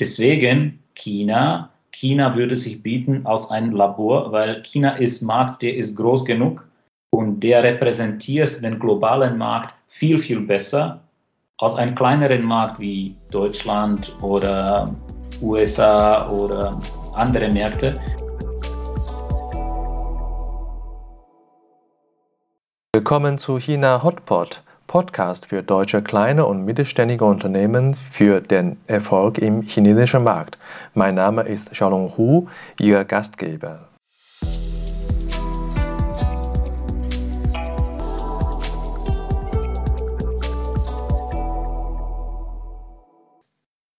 Deswegen 0.00 0.82
China, 0.94 1.68
China 1.92 2.34
würde 2.34 2.56
sich 2.56 2.82
bieten 2.82 3.26
als 3.26 3.50
ein 3.50 3.72
Labor, 3.72 4.32
weil 4.32 4.62
China 4.62 4.96
ist 4.96 5.20
Markt, 5.20 5.60
der 5.60 5.76
ist 5.76 5.94
groß 5.94 6.24
genug 6.24 6.66
und 7.10 7.40
der 7.40 7.62
repräsentiert 7.62 8.64
den 8.64 8.78
globalen 8.78 9.36
Markt 9.36 9.74
viel, 9.88 10.16
viel 10.16 10.40
besser 10.40 11.02
als 11.58 11.74
einen 11.74 11.94
kleineren 11.94 12.42
Markt 12.42 12.80
wie 12.80 13.14
Deutschland 13.30 14.16
oder 14.22 14.90
USA 15.42 16.30
oder 16.30 16.70
andere 17.12 17.52
Märkte. 17.52 17.92
Willkommen 22.94 23.36
zu 23.36 23.58
China 23.58 24.02
Hotpot, 24.02 24.62
Podcast 24.90 25.46
für 25.46 25.62
deutsche 25.62 26.02
kleine 26.02 26.46
und 26.46 26.64
mittelständige 26.64 27.24
Unternehmen 27.24 27.96
für 28.10 28.40
den 28.40 28.76
Erfolg 28.88 29.38
im 29.38 29.62
chinesischen 29.62 30.24
Markt. 30.24 30.58
Mein 30.94 31.14
Name 31.14 31.42
ist 31.42 31.70
Xiaolong 31.70 32.16
Hu, 32.16 32.48
Ihr 32.80 33.04
Gastgeber. 33.04 33.88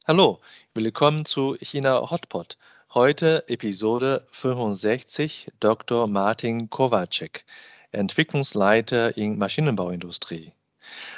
Hallo, 0.06 0.42
willkommen 0.74 1.24
zu 1.24 1.56
China 1.62 2.12
Hotpot. 2.12 2.58
Heute 2.94 3.46
Episode 3.48 4.28
65 4.32 5.54
Dr. 5.62 6.08
Martin 6.08 6.70
Kowacek. 6.70 7.46
Entwicklungsleiter 7.94 9.16
in 9.16 9.38
Maschinenbauindustrie. 9.38 10.52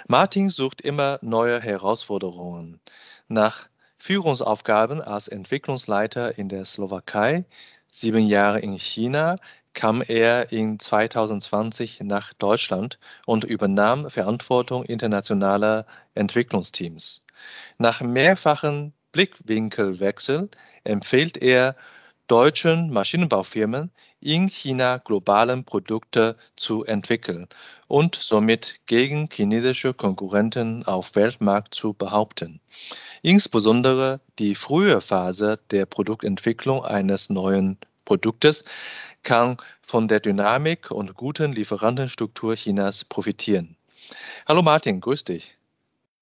Martin 0.07 0.49
sucht 0.49 0.81
immer 0.81 1.19
neue 1.21 1.59
Herausforderungen. 1.61 2.79
Nach 3.27 3.67
Führungsaufgaben 3.97 5.01
als 5.01 5.27
Entwicklungsleiter 5.27 6.37
in 6.37 6.49
der 6.49 6.65
Slowakei, 6.65 7.45
sieben 7.91 8.25
Jahre 8.27 8.59
in 8.59 8.77
China, 8.77 9.37
kam 9.73 10.01
er 10.01 10.51
in 10.51 10.79
2020 10.79 12.01
nach 12.01 12.33
Deutschland 12.33 12.99
und 13.25 13.43
übernahm 13.43 14.09
Verantwortung 14.09 14.83
internationaler 14.83 15.85
Entwicklungsteams. 16.15 17.23
Nach 17.77 18.01
mehrfachen 18.01 18.93
Blickwinkelwechsel 19.11 20.49
empfiehlt 20.83 21.37
er 21.37 21.75
deutschen 22.27 22.89
Maschinenbaufirmen 22.91 23.91
in 24.23 24.47
China 24.47 24.97
globalen 24.97 25.65
Produkte 25.65 26.37
zu 26.55 26.85
entwickeln 26.85 27.47
und 27.87 28.15
somit 28.15 28.79
gegen 28.85 29.29
chinesische 29.31 29.93
Konkurrenten 29.93 30.85
auf 30.85 31.15
Weltmarkt 31.15 31.75
zu 31.75 31.93
behaupten. 31.93 32.59
Insbesondere 33.21 34.21
die 34.39 34.55
frühe 34.55 35.01
Phase 35.01 35.59
der 35.71 35.85
Produktentwicklung 35.85 36.83
eines 36.83 37.29
neuen 37.29 37.77
Produktes 38.05 38.63
kann 39.23 39.57
von 39.85 40.07
der 40.07 40.19
Dynamik 40.19 40.91
und 40.91 41.15
guten 41.15 41.53
Lieferantenstruktur 41.53 42.55
Chinas 42.55 43.05
profitieren. 43.05 43.75
Hallo 44.47 44.61
Martin, 44.61 45.01
grüß 45.01 45.23
dich. 45.23 45.55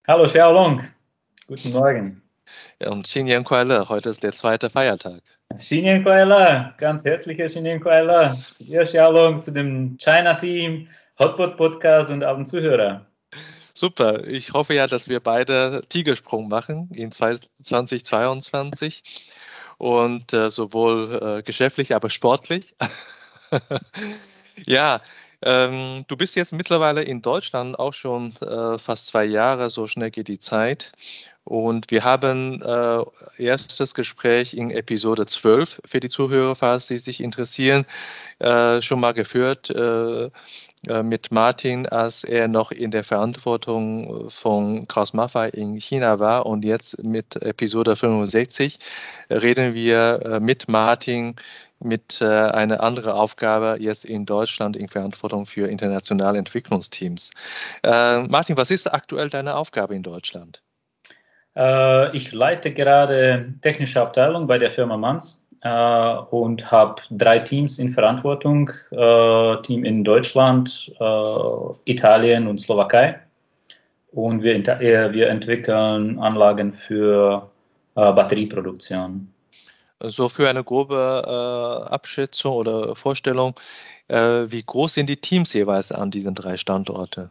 Hallo 0.07 0.25
Xiaolong, 0.25 0.83
guten 1.47 1.71
Morgen. 1.71 2.21
Und 2.85 3.03
Xinyan 3.03 3.43
Kuai 3.43 3.65
heute 3.87 4.09
ist 4.09 4.23
der 4.23 4.33
zweite 4.33 4.69
Feiertag. 4.69 5.21
Xinyan 5.57 6.03
Kuai 6.03 6.73
ganz 6.77 7.05
herzliche 7.05 7.45
Xinyan 7.45 7.79
Kuai 7.79 8.33
Ihr 8.59 8.83
Xiaolong 8.83 9.41
zu 9.41 9.51
dem 9.51 9.97
China-Team, 9.97 10.87
Hotpot 11.19 11.57
Podcast 11.57 12.09
und 12.09 12.23
allen 12.23 12.45
Zuhörer. 12.45 13.05
Super, 13.73 14.27
ich 14.27 14.53
hoffe 14.53 14.73
ja, 14.73 14.87
dass 14.87 15.09
wir 15.09 15.19
beide 15.19 15.81
Tigersprung 15.89 16.47
machen 16.49 16.89
in 16.93 17.11
2022 17.11 19.03
und 19.77 20.33
äh, 20.33 20.49
sowohl 20.49 21.37
äh, 21.39 21.41
geschäftlich, 21.41 21.95
aber 21.95 22.09
sportlich. 22.09 22.75
ja, 24.67 25.01
ähm, 25.43 26.05
du 26.07 26.17
bist 26.17 26.35
jetzt 26.35 26.53
mittlerweile 26.53 27.01
in 27.01 27.21
Deutschland 27.21 27.79
auch 27.79 27.93
schon 27.93 28.35
äh, 28.41 28.77
fast 28.77 29.07
zwei 29.07 29.25
Jahre, 29.25 29.71
so 29.71 29.87
schnell 29.87 30.11
geht 30.11 30.27
die 30.27 30.39
Zeit. 30.39 30.91
Und 31.51 31.91
wir 31.91 32.05
haben 32.05 32.61
äh, 32.61 33.03
erstes 33.37 33.93
Gespräch 33.93 34.53
in 34.53 34.71
Episode 34.71 35.25
12 35.25 35.81
für 35.83 35.99
die 35.99 36.07
Zuhörer, 36.07 36.55
falls 36.55 36.87
sie 36.87 36.97
sich 36.97 37.19
interessieren, 37.19 37.85
äh, 38.39 38.81
schon 38.81 39.01
mal 39.01 39.13
geführt 39.13 39.69
äh, 39.69 40.29
äh 40.87 41.03
mit 41.03 41.29
Martin, 41.33 41.87
als 41.89 42.23
er 42.23 42.47
noch 42.47 42.71
in 42.71 42.91
der 42.91 43.03
Verantwortung 43.03 44.29
von 44.29 44.87
Kraus 44.87 45.11
Maffei 45.11 45.49
in 45.49 45.75
China 45.75 46.19
war. 46.19 46.45
Und 46.45 46.63
jetzt 46.63 47.03
mit 47.03 47.35
Episode 47.41 47.97
65 47.97 48.79
reden 49.29 49.73
wir 49.73 50.21
äh, 50.23 50.39
mit 50.39 50.69
Martin 50.69 51.35
mit 51.79 52.21
äh, 52.21 52.27
einer 52.27 52.81
anderen 52.81 53.11
Aufgabe 53.11 53.75
jetzt 53.81 54.05
in 54.05 54.25
Deutschland 54.25 54.77
in 54.77 54.87
Verantwortung 54.87 55.45
für 55.45 55.67
internationale 55.67 56.39
Entwicklungsteams. 56.39 57.31
Martin, 57.83 58.55
was 58.55 58.71
ist 58.71 58.93
aktuell 58.93 59.29
deine 59.29 59.55
Aufgabe 59.57 59.95
in 59.95 60.03
Deutschland? 60.03 60.61
Äh, 61.55 62.15
ich 62.15 62.31
leite 62.31 62.71
gerade 62.71 63.53
technische 63.61 64.01
Abteilung 64.01 64.47
bei 64.47 64.57
der 64.57 64.71
Firma 64.71 64.97
Manns 64.97 65.45
äh, 65.61 65.69
und 65.69 66.71
habe 66.71 67.01
drei 67.11 67.39
Teams 67.39 67.79
in 67.79 67.91
Verantwortung. 67.91 68.71
Äh, 68.91 69.61
Team 69.63 69.83
in 69.83 70.03
Deutschland, 70.03 70.93
Italien 71.85 72.47
und 72.47 72.59
Slowakei. 72.59 73.19
Und 74.11 74.43
wir, 74.43 74.61
wir 75.13 75.29
entwickeln 75.29 76.19
Anlagen 76.19 76.73
für 76.73 77.49
Batterieproduktion. 77.93 79.31
So 80.03 80.27
für 80.27 80.49
eine 80.49 80.65
grobe 80.65 81.87
Abschätzung 81.89 82.55
oder 82.55 82.95
Vorstellung, 82.97 83.53
wie 84.09 84.63
groß 84.65 84.95
sind 84.95 85.07
die 85.07 85.15
Teams 85.15 85.53
jeweils 85.53 85.93
an 85.93 86.11
diesen 86.11 86.35
drei 86.35 86.57
Standorten? 86.57 87.29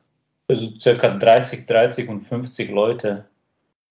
Also 0.49 0.71
circa 0.81 1.11
30, 1.11 1.67
30 1.67 2.09
und 2.09 2.23
50 2.23 2.71
Leute 2.71 3.27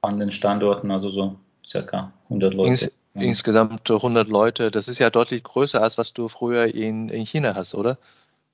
an 0.02 0.20
den 0.20 0.32
Standorten, 0.32 0.92
also 0.92 1.10
so 1.10 1.36
circa 1.66 2.12
100 2.26 2.54
Leute. 2.54 2.70
Ins, 2.70 2.92
ja. 3.16 3.22
Insgesamt 3.22 3.90
100 3.90 4.28
Leute, 4.28 4.72
das 4.72 4.88
ist 4.88 5.00
ja 5.00 5.10
deutlich 5.10 5.44
größer, 5.44 5.82
als 5.82 5.98
was 5.98 6.14
du 6.14 6.28
früher 6.28 6.74
in, 6.74 7.10
in 7.10 7.26
China 7.26 7.56
hast, 7.56 7.76
oder? 7.76 7.98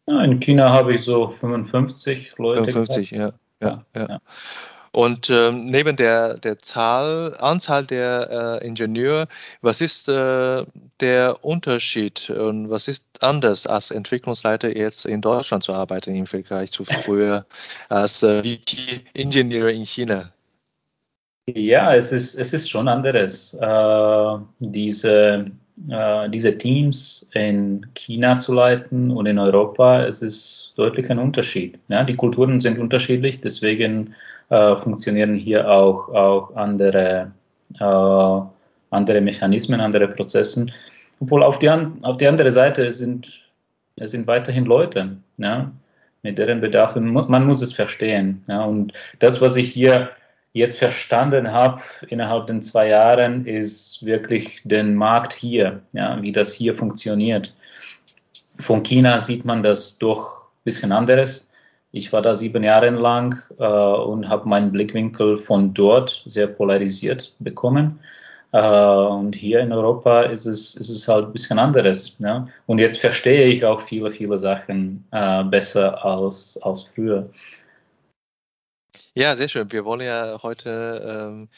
Ja, 0.07 0.23
in 0.23 0.39
China 0.39 0.71
habe 0.71 0.93
ich 0.93 1.03
so 1.03 1.33
55 1.39 2.33
Leute. 2.37 2.63
55, 2.63 3.11
ja, 3.11 3.31
ja, 3.61 3.83
ja, 3.95 4.07
ja. 4.07 4.19
Und 4.91 5.29
ähm, 5.29 5.65
neben 5.65 5.97
der, 5.97 6.37
der 6.37 6.57
Zahl, 6.57 7.35
Anzahl 7.41 7.85
der 7.85 8.61
äh, 8.61 8.65
Ingenieure, 8.65 9.27
was 9.61 9.81
ist 9.81 10.07
äh, 10.07 10.63
der 11.01 11.43
Unterschied 11.43 12.29
und 12.29 12.69
was 12.69 12.87
ist 12.87 13.03
anders 13.19 13.67
als 13.67 13.91
Entwicklungsleiter 13.91 14.73
jetzt 14.73 15.05
in 15.05 15.19
Deutschland 15.19 15.63
zu 15.63 15.73
arbeiten 15.73 16.15
im 16.15 16.27
Vergleich 16.27 16.71
zu 16.71 16.85
früher 16.85 17.45
als 17.89 18.23
äh, 18.23 18.41
VP-Ingenieur 18.41 19.67
in 19.67 19.85
China? 19.85 20.31
Ja, 21.47 21.93
es 21.93 22.11
ist, 22.11 22.35
es 22.35 22.53
ist 22.53 22.69
schon 22.71 22.87
anderes. 22.87 23.53
Äh, 23.53 24.37
diese, 24.59 25.51
äh, 25.89 26.29
diese 26.29 26.57
Teams 26.57 27.29
in 27.33 27.85
China 27.93 28.39
zu 28.39 28.53
leiten 28.53 29.11
und 29.11 29.27
in 29.27 29.37
Europa, 29.37 30.05
es 30.05 30.23
ist 30.23 30.73
deutlich 30.75 31.09
ein 31.11 31.19
Unterschied. 31.19 31.77
Ja, 31.87 32.03
die 32.03 32.15
Kulturen 32.15 32.61
sind 32.61 32.79
unterschiedlich, 32.79 33.41
deswegen 33.41 34.15
äh, 34.49 34.75
funktionieren 34.75 35.35
hier 35.35 35.69
auch, 35.69 36.09
auch 36.09 36.55
andere, 36.55 37.31
äh, 37.79 38.41
andere 38.89 39.21
Mechanismen, 39.21 39.81
andere 39.81 40.07
Prozesse. 40.07 40.65
Obwohl 41.19 41.43
auf 41.43 41.59
die, 41.59 41.69
auf 41.69 42.17
die 42.17 42.27
andere 42.27 42.49
Seite 42.49 42.91
sind, 42.91 43.43
es 43.97 44.11
sind 44.11 44.25
weiterhin 44.25 44.65
Leute, 44.65 45.17
ja, 45.37 45.71
mit 46.23 46.39
deren 46.39 46.59
Bedarfen, 46.59 47.13
man 47.13 47.45
muss 47.45 47.61
es 47.61 47.71
verstehen. 47.73 48.43
Ja, 48.47 48.63
und 48.63 48.93
das, 49.19 49.41
was 49.41 49.55
ich 49.57 49.71
hier 49.71 50.09
jetzt 50.55 50.79
verstanden 50.79 51.51
habe 51.51 51.81
innerhalb 52.07 52.47
den 52.47 52.61
zwei 52.61 52.87
Jahren, 52.87 53.45
ist 53.45 54.05
wirklich 54.05 54.61
den 54.63 54.95
Markt 54.95 55.33
hier, 55.33 55.81
ja, 55.91 56.21
wie 56.21 56.31
das 56.31 56.53
hier 56.53 56.75
funktioniert. 56.75 57.53
Von 58.61 58.81
China 58.83 59.19
sieht 59.19 59.43
man 59.43 59.63
das 59.63 59.97
doch 59.97 60.43
ein 60.43 60.63
bisschen 60.63 60.93
anderes. 60.93 61.53
Ich 61.91 62.13
war 62.13 62.21
da 62.21 62.33
sieben 62.33 62.63
Jahre 62.63 62.89
lang 62.89 63.43
äh, 63.59 63.65
und 63.65 64.29
habe 64.29 64.47
meinen 64.47 64.71
Blickwinkel 64.71 65.37
von 65.37 65.73
dort 65.73 66.23
sehr 66.25 66.47
polarisiert 66.47 67.35
bekommen. 67.39 67.99
Äh, 68.53 68.59
und 68.61 69.35
hier 69.35 69.59
in 69.59 69.73
Europa 69.73 70.21
ist 70.21 70.45
es, 70.45 70.75
ist 70.75 70.89
es 70.89 71.09
halt 71.09 71.25
ein 71.27 71.33
bisschen 71.33 71.59
anderes. 71.59 72.17
Ja? 72.19 72.47
Und 72.65 72.79
jetzt 72.79 72.99
verstehe 72.99 73.47
ich 73.47 73.65
auch 73.65 73.81
viele, 73.81 74.09
viele 74.09 74.37
Sachen 74.37 75.05
äh, 75.11 75.43
besser 75.43 76.05
als, 76.05 76.57
als 76.63 76.83
früher. 76.83 77.29
Ja, 79.17 79.35
sehr 79.37 79.47
schön. 79.47 79.71
Wir 79.71 79.85
wollen 79.85 80.01
ja 80.01 80.39
heute 80.43 81.29
ähm, 81.31 81.49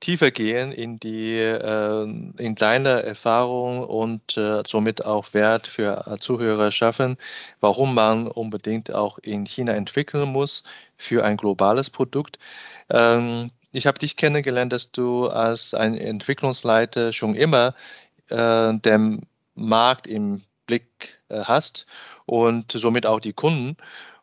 tiefer 0.00 0.30
gehen 0.30 0.72
in 0.72 0.98
die 0.98 1.36
äh, 1.38 2.04
in 2.04 2.54
deine 2.54 3.02
Erfahrung 3.02 3.84
und 3.84 4.36
äh, 4.38 4.62
somit 4.66 5.04
auch 5.04 5.34
Wert 5.34 5.66
für 5.66 6.16
Zuhörer 6.20 6.72
schaffen, 6.72 7.18
warum 7.60 7.94
man 7.94 8.28
unbedingt 8.28 8.94
auch 8.94 9.18
in 9.18 9.44
China 9.46 9.74
entwickeln 9.74 10.30
muss 10.30 10.64
für 10.96 11.24
ein 11.24 11.36
globales 11.36 11.90
Produkt. 11.90 12.38
Ähm, 12.90 13.50
ich 13.72 13.86
habe 13.86 13.98
dich 13.98 14.16
kennengelernt, 14.16 14.72
dass 14.72 14.90
du 14.90 15.26
als 15.28 15.74
ein 15.74 15.96
Entwicklungsleiter 15.96 17.12
schon 17.12 17.34
immer 17.34 17.74
äh, 18.30 18.72
den 18.74 19.26
Markt 19.54 20.06
im 20.06 20.42
Blick 20.66 21.18
äh, 21.28 21.42
hast 21.44 21.86
und 22.26 22.72
somit 22.72 23.06
auch 23.06 23.20
die 23.20 23.34
Kunden. 23.34 23.76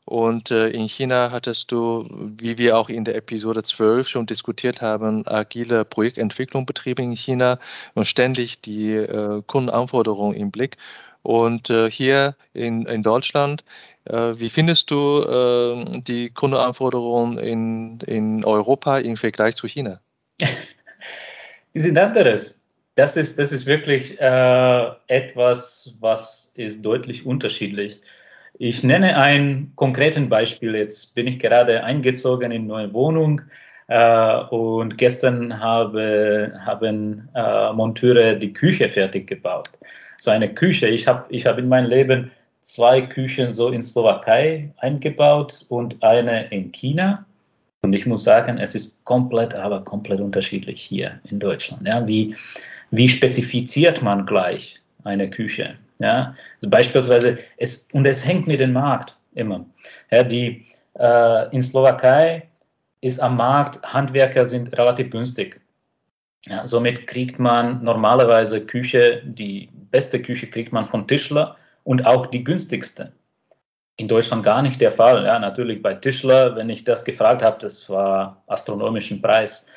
Und 0.09 0.49
äh, 0.49 0.69
in 0.69 0.87
China 0.87 1.29
hattest 1.31 1.71
du, 1.71 2.09
wie 2.09 2.57
wir 2.57 2.79
auch 2.79 2.89
in 2.89 3.05
der 3.05 3.15
Episode 3.15 3.61
12 3.61 4.07
schon 4.07 4.25
diskutiert 4.25 4.81
haben, 4.81 5.21
agile 5.27 5.85
Projektentwicklung 5.85 6.65
betrieben 6.65 7.11
in 7.11 7.15
China 7.15 7.59
und 7.93 8.07
ständig 8.07 8.59
die 8.59 8.95
äh, 8.95 9.43
Kundenanforderungen 9.45 10.35
im 10.35 10.49
Blick. 10.49 10.77
Und 11.21 11.69
äh, 11.69 11.91
hier 11.91 12.35
in, 12.53 12.87
in 12.87 13.03
Deutschland, 13.03 13.63
äh, 14.05 14.33
wie 14.35 14.49
findest 14.49 14.89
du 14.89 15.21
äh, 15.21 16.01
die 16.01 16.31
Kundenanforderungen 16.31 17.37
in, 17.37 17.99
in 18.07 18.43
Europa 18.43 18.97
im 18.97 19.15
Vergleich 19.15 19.57
zu 19.57 19.67
China? 19.67 19.99
Die 21.75 21.79
sind 21.81 21.99
anderes. 21.99 22.59
Das 22.95 23.15
ist, 23.15 23.37
das 23.37 23.51
ist 23.51 23.67
wirklich 23.67 24.19
äh, 24.19 24.91
etwas, 25.05 25.93
was 25.99 26.51
ist 26.55 26.83
deutlich 26.83 27.27
unterschiedlich. 27.27 28.01
Ich 28.61 28.83
nenne 28.83 29.15
ein 29.15 29.71
konkreten 29.75 30.27
Beispiel. 30.27 30.75
Jetzt 30.75 31.15
bin 31.15 31.27
ich 31.27 31.39
gerade 31.39 31.81
eingezogen 31.81 32.51
in 32.51 32.67
neue 32.67 32.93
Wohnung 32.93 33.41
äh, 33.87 34.35
und 34.49 34.97
gestern 34.97 35.61
habe, 35.61 36.51
haben 36.65 37.29
äh, 37.33 37.71
Monteure 37.71 38.35
die 38.35 38.51
Küche 38.51 38.89
fertig 38.89 39.27
gebaut. 39.27 39.69
So 40.17 40.31
eine 40.31 40.53
Küche. 40.53 40.87
Ich 40.89 41.07
habe 41.07 41.23
ich 41.29 41.45
hab 41.45 41.57
in 41.57 41.69
meinem 41.69 41.89
Leben 41.89 42.31
zwei 42.61 43.01
Küchen 43.01 43.53
so 43.53 43.69
in 43.69 43.81
Slowakei 43.81 44.73
eingebaut 44.79 45.65
und 45.69 46.03
eine 46.03 46.49
in 46.49 46.73
China. 46.73 47.25
Und 47.81 47.93
ich 47.93 48.05
muss 48.05 48.25
sagen, 48.25 48.57
es 48.57 48.75
ist 48.75 49.05
komplett, 49.05 49.55
aber 49.55 49.85
komplett 49.85 50.19
unterschiedlich 50.19 50.81
hier 50.81 51.21
in 51.31 51.39
Deutschland. 51.39 51.87
Ja, 51.87 52.05
wie, 52.05 52.35
wie 52.91 53.07
spezifiziert 53.07 54.01
man 54.01 54.25
gleich 54.25 54.81
eine 55.05 55.29
Küche? 55.29 55.75
Ja, 55.99 56.35
also 56.55 56.69
beispielsweise, 56.69 57.39
es, 57.57 57.91
und 57.91 58.05
es 58.05 58.25
hängt 58.25 58.47
mit 58.47 58.59
dem 58.59 58.73
Markt 58.73 59.17
immer. 59.33 59.65
Ja, 60.09 60.23
die, 60.23 60.65
äh, 60.97 61.53
in 61.53 61.61
Slowakei 61.61 62.49
ist 63.01 63.19
am 63.19 63.37
Markt, 63.37 63.81
Handwerker 63.83 64.45
sind 64.45 64.77
relativ 64.77 65.11
günstig. 65.11 65.61
Ja, 66.45 66.65
somit 66.65 67.05
kriegt 67.05 67.37
man 67.37 67.83
normalerweise 67.83 68.65
Küche, 68.65 69.21
die 69.25 69.69
beste 69.91 70.21
Küche 70.21 70.47
kriegt 70.47 70.71
man 70.71 70.87
von 70.87 71.05
Tischler 71.05 71.57
und 71.83 72.05
auch 72.05 72.27
die 72.27 72.45
günstigste. 72.45 73.11
In 73.97 74.07
Deutschland 74.07 74.43
gar 74.43 74.61
nicht 74.61 74.79
der 74.79 74.93
Fall. 74.93 75.25
Ja, 75.25 75.37
natürlich 75.39 75.81
bei 75.81 75.93
Tischler, 75.95 76.55
wenn 76.55 76.69
ich 76.69 76.85
das 76.85 77.03
gefragt 77.03 77.43
habe, 77.43 77.59
das 77.59 77.89
war 77.89 78.41
astronomischen 78.47 79.21
Preis. 79.21 79.67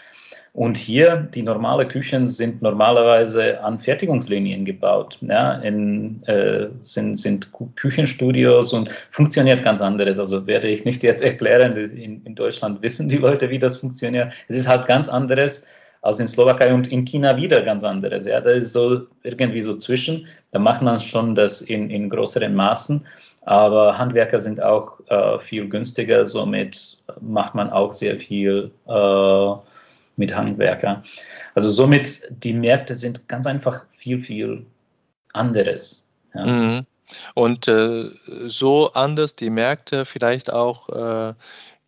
Und 0.54 0.76
hier, 0.76 1.16
die 1.34 1.43
normale 1.43 1.88
Küchen 1.88 2.28
sind 2.28 2.60
normalerweise 2.60 3.62
an 3.62 3.81
Fertigungslinien 3.81 4.66
gebaut. 4.66 5.19
Ja, 5.22 5.54
in, 5.54 6.22
äh, 6.25 6.69
sind, 6.82 7.16
sind 7.19 7.49
Küchenstudios 7.76 8.75
und 8.75 8.90
funktioniert 9.10 9.64
ganz 9.64 9.81
anderes. 9.81 10.19
Also 10.19 10.46
werde 10.46 10.69
ich 10.69 10.84
nicht 10.84 11.02
jetzt 11.02 11.22
erklären, 11.22 11.75
in, 11.76 12.22
in 12.25 12.34
Deutschland 12.34 12.82
wissen 12.82 13.08
die 13.08 13.16
Leute, 13.16 13.49
wie 13.49 13.58
das 13.58 13.78
funktioniert. 13.78 14.34
Es 14.49 14.58
ist 14.58 14.69
halt 14.69 14.87
ganz 14.87 15.08
anderes 15.08 15.69
als 16.02 16.20
in 16.20 16.28
Slowakei 16.28 16.75
und 16.75 16.90
in 16.90 17.06
China 17.06 17.38
wieder 17.38 17.62
ganz 17.62 17.82
anderes. 17.82 18.26
Ja, 18.26 18.43
das 18.43 18.58
ist 18.58 18.72
so 18.75 19.06
irgendwie 19.22 19.62
so 19.62 19.76
zwischen. 19.76 20.26
Da 20.50 20.58
macht 20.58 20.82
man 20.82 20.99
schon 20.99 21.34
das 21.34 21.62
in, 21.62 21.88
in 21.88 22.10
größeren 22.10 22.54
Maßen. 22.54 23.06
Aber 23.44 23.96
Handwerker 23.96 24.38
sind 24.38 24.62
auch 24.62 25.00
äh, 25.08 25.38
viel 25.38 25.69
günstiger, 25.69 26.26
somit 26.26 26.99
macht 27.20 27.54
man 27.54 27.70
auch 27.70 27.93
sehr 27.93 28.19
viel 28.19 28.70
äh, 28.87 29.52
mit 30.17 30.35
Handwerker. 30.35 31.03
Also 31.55 31.70
somit, 31.70 32.23
die 32.31 32.53
Märkte 32.53 32.94
sind 32.94 33.29
ganz 33.29 33.47
einfach 33.47 33.85
viel, 33.97 34.20
viel 34.20 34.67
anderes. 35.32 36.11
Ja. 36.35 36.47
Mhm. 36.47 36.87
Und 37.35 37.69
äh, 37.69 38.11
so 38.47 38.93
anders 38.93 39.37
die 39.37 39.50
Märkte, 39.50 40.05
vielleicht 40.05 40.53
auch 40.53 40.88
äh, 40.88 41.35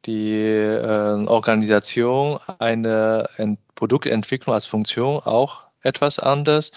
die 0.06 0.43
äh, 0.43 1.26
Organisation, 1.26 2.38
eine 2.59 3.26
Ent 3.37 3.59
Produktentwicklung 3.75 4.55
als 4.55 4.67
Funktion 4.67 5.21
auch 5.25 5.62
etwas 5.82 6.19
anders. 6.19 6.71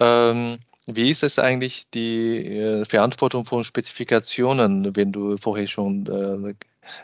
Ähm, 0.00 0.58
wie 0.86 1.10
ist 1.10 1.22
es 1.22 1.38
eigentlich 1.38 1.88
die 1.90 2.58
äh, 2.58 2.84
Verantwortung 2.84 3.44
von 3.44 3.62
Spezifikationen, 3.62 4.96
wenn 4.96 5.12
du 5.12 5.36
vorher 5.38 5.68
schon 5.68 6.04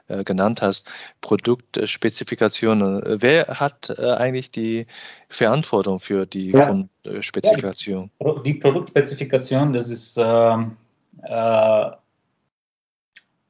äh, 0.08 0.18
äh, 0.18 0.24
genannt 0.24 0.62
hast, 0.62 0.86
Produktspezifikationen. 1.20 3.02
Wer 3.20 3.46
hat 3.46 3.94
äh, 3.96 4.12
eigentlich 4.12 4.50
die 4.50 4.86
Verantwortung 5.28 6.00
für 6.00 6.26
die 6.26 6.50
ja. 6.50 6.84
Spezifikation? 7.20 8.10
Die 8.44 8.54
Produktspezifikation, 8.54 9.72
das 9.72 9.90
ist 9.90 10.18
ähm, 10.20 10.76
äh, 11.22 11.90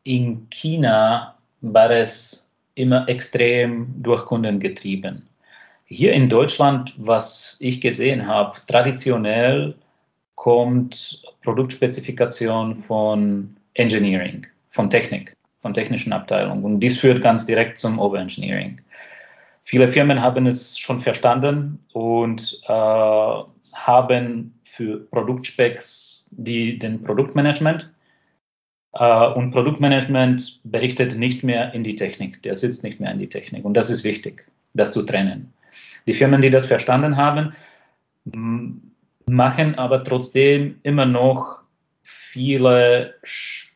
in 0.05 0.49
China 0.51 1.39
war 1.61 1.91
es 1.91 2.51
immer 2.75 3.09
extrem 3.09 4.03
durch 4.03 4.25
Kunden 4.25 4.61
getrieben. 4.61 5.27
Hier 5.87 6.13
in 6.13 6.29
Deutschland, 6.29 6.95
was 6.99 7.57
ich 7.61 7.81
gesehen 7.81 8.27
habe, 8.27 8.59
traditionell 8.67 9.75
kommt 10.35 11.23
Produktspezifikation 11.43 12.77
von 12.77 13.57
Engineering, 13.75 14.47
von 14.71 14.91
Technik 14.91 15.38
von 15.61 15.75
technischen 15.75 16.13
Abteilungen. 16.13 16.65
Und 16.65 16.81
dies 16.81 16.99
führt 16.99 17.23
ganz 17.23 17.47
direkt 17.47 17.79
zum 17.79 17.99
Overengineering. 17.99 18.81
Viele 19.65 19.89
Firmen 19.89 20.23
haben 20.23 20.47
es 20.47 20.79
schon 20.79 21.01
verstanden 21.01 21.85
und 21.93 22.61
äh, 22.67 23.43
haben 23.73 24.55
für 24.65 24.99
Produktspecs 25.11 26.29
die, 26.31 26.79
den 26.79 27.03
Produktmanagement. 27.03 27.91
Äh, 28.95 29.27
und 29.33 29.51
Produktmanagement 29.51 30.61
berichtet 30.65 31.19
nicht 31.19 31.45
mehr 31.45 31.75
in 31.75 31.85
die 31.85 31.97
Technik, 31.97 32.43
der 32.43 32.57
sitzt 32.57 32.85
nicht 32.85 33.01
mehr 33.01 33.13
in 33.13 33.19
die 33.19 33.29
Technik. 33.29 33.65
Und 33.65 33.75
das 33.75 33.91
ist 33.91 34.05
wichtig, 34.05 34.47
das 34.75 34.93
zu 34.93 35.03
trennen. 35.03 35.53
Die 36.07 36.15
Firmen, 36.15 36.41
die 36.41 36.51
das 36.51 36.65
verstanden 36.67 37.17
haben, 37.17 37.53
machen 39.27 39.75
aber 39.75 40.05
trotzdem 40.05 40.79
immer 40.83 41.05
noch 41.05 41.58
viele 42.39 43.15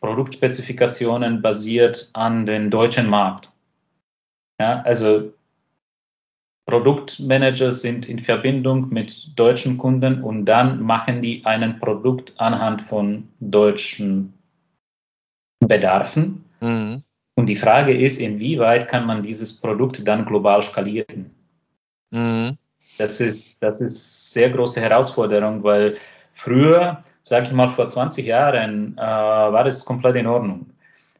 Produktspezifikationen 0.01 1.43
basiert 1.43 2.11
an 2.13 2.47
den 2.47 2.71
deutschen 2.71 3.09
Markt. 3.09 3.51
Ja, 4.61 4.83
also 4.83 5.33
Produktmanager 6.67 7.73
sind 7.73 8.09
in 8.09 8.21
Verbindung 8.21 8.89
mit 8.91 9.37
deutschen 9.37 9.79
Kunden 9.79 10.23
und 10.23 10.45
dann 10.45 10.81
machen 10.81 11.23
die 11.23 11.45
ein 11.45 11.81
Produkt 11.81 12.35
anhand 12.37 12.83
von 12.83 13.29
deutschen 13.41 14.35
Bedarfen. 15.59 16.45
Mhm. 16.61 17.03
Und 17.35 17.47
die 17.47 17.57
Frage 17.57 17.99
ist, 17.99 18.21
inwieweit 18.21 18.87
kann 18.87 19.07
man 19.07 19.25
dieses 19.25 19.61
Produkt 19.61 20.07
dann 20.07 20.25
global 20.25 20.63
skalieren? 20.63 21.35
Mhm. 22.13 22.59
Das 22.97 23.21
ist, 23.21 23.61
das 23.65 23.81
ist 23.81 24.33
sehr 24.33 24.51
große 24.51 24.81
Herausforderung, 24.81 25.65
weil 25.65 25.97
früher 26.33 27.03
sage 27.23 27.47
ich 27.47 27.53
mal, 27.53 27.69
vor 27.69 27.89
20 27.89 28.27
Jahren 28.27 28.97
äh, 28.99 29.01
war 29.01 29.65
das 29.65 29.85
komplett 29.85 30.17
in 30.17 30.27
Ordnung. 30.27 30.67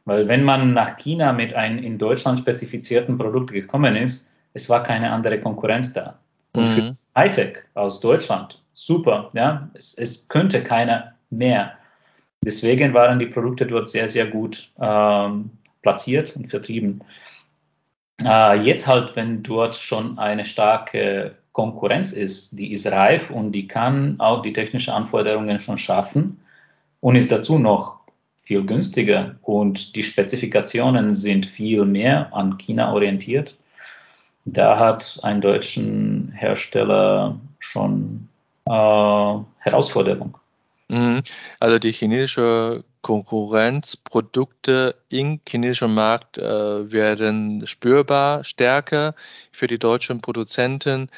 Weil 0.05 0.27
wenn 0.27 0.43
man 0.43 0.73
nach 0.73 0.97
China 0.97 1.31
mit 1.31 1.53
einem 1.53 1.79
in 1.79 1.97
Deutschland 1.97 2.39
spezifizierten 2.39 3.17
Produkt 3.17 3.51
gekommen 3.51 3.95
ist, 3.95 4.31
es 4.53 4.69
war 4.69 4.83
keine 4.83 5.11
andere 5.11 5.39
Konkurrenz 5.39 5.93
da. 5.93 6.19
Und 6.55 6.63
mhm. 6.63 6.73
für 6.73 6.97
Hightech 7.15 7.57
aus 7.73 7.99
Deutschland, 7.99 8.61
super, 8.73 9.29
ja, 9.33 9.69
es, 9.73 9.97
es 9.97 10.27
könnte 10.27 10.63
keiner 10.63 11.13
mehr. 11.29 11.73
Deswegen 12.45 12.93
waren 12.93 13.19
die 13.19 13.27
Produkte 13.27 13.65
dort 13.65 13.87
sehr, 13.87 14.09
sehr 14.09 14.27
gut 14.27 14.69
ähm, 14.79 15.51
platziert 15.81 16.35
und 16.35 16.49
vertrieben. 16.49 17.01
Äh, 18.23 18.59
jetzt 18.61 18.85
halt, 18.85 19.15
wenn 19.15 19.41
dort 19.41 19.75
schon 19.75 20.19
eine 20.19 20.43
starke 20.43 21.35
Konkurrenz 21.53 22.11
ist, 22.11 22.57
die 22.59 22.73
ist 22.73 22.91
reif 22.91 23.29
und 23.29 23.51
die 23.53 23.67
kann 23.67 24.19
auch 24.19 24.41
die 24.41 24.53
technischen 24.53 24.91
Anforderungen 24.91 25.59
schon 25.59 25.77
schaffen 25.77 26.41
und 26.99 27.15
ist 27.15 27.31
dazu 27.31 27.59
noch 27.59 27.99
viel 28.37 28.65
günstiger 28.65 29.35
und 29.41 29.95
die 29.95 30.03
Spezifikationen 30.03 31.13
sind 31.13 31.45
viel 31.45 31.85
mehr 31.85 32.33
an 32.33 32.57
China 32.57 32.91
orientiert. 32.91 33.55
Da 34.45 34.77
hat 34.77 35.19
ein 35.23 35.39
deutscher 35.39 35.81
Hersteller 36.33 37.39
schon 37.59 38.27
äh, 38.65 38.71
Herausforderung. 39.59 40.37
Mhm. 40.89 41.21
Also 41.59 41.79
die 41.79 41.93
chinesische 41.93 42.83
Konkurrenzprodukte 43.03 44.95
im 45.09 45.41
chinesischen 45.47 45.93
Markt 45.93 46.39
äh, 46.39 46.91
werden 46.91 47.67
spürbar 47.67 48.43
stärker 48.43 49.13
für 49.51 49.67
die 49.67 49.77
deutschen 49.77 50.21
Produzenten. 50.21 51.09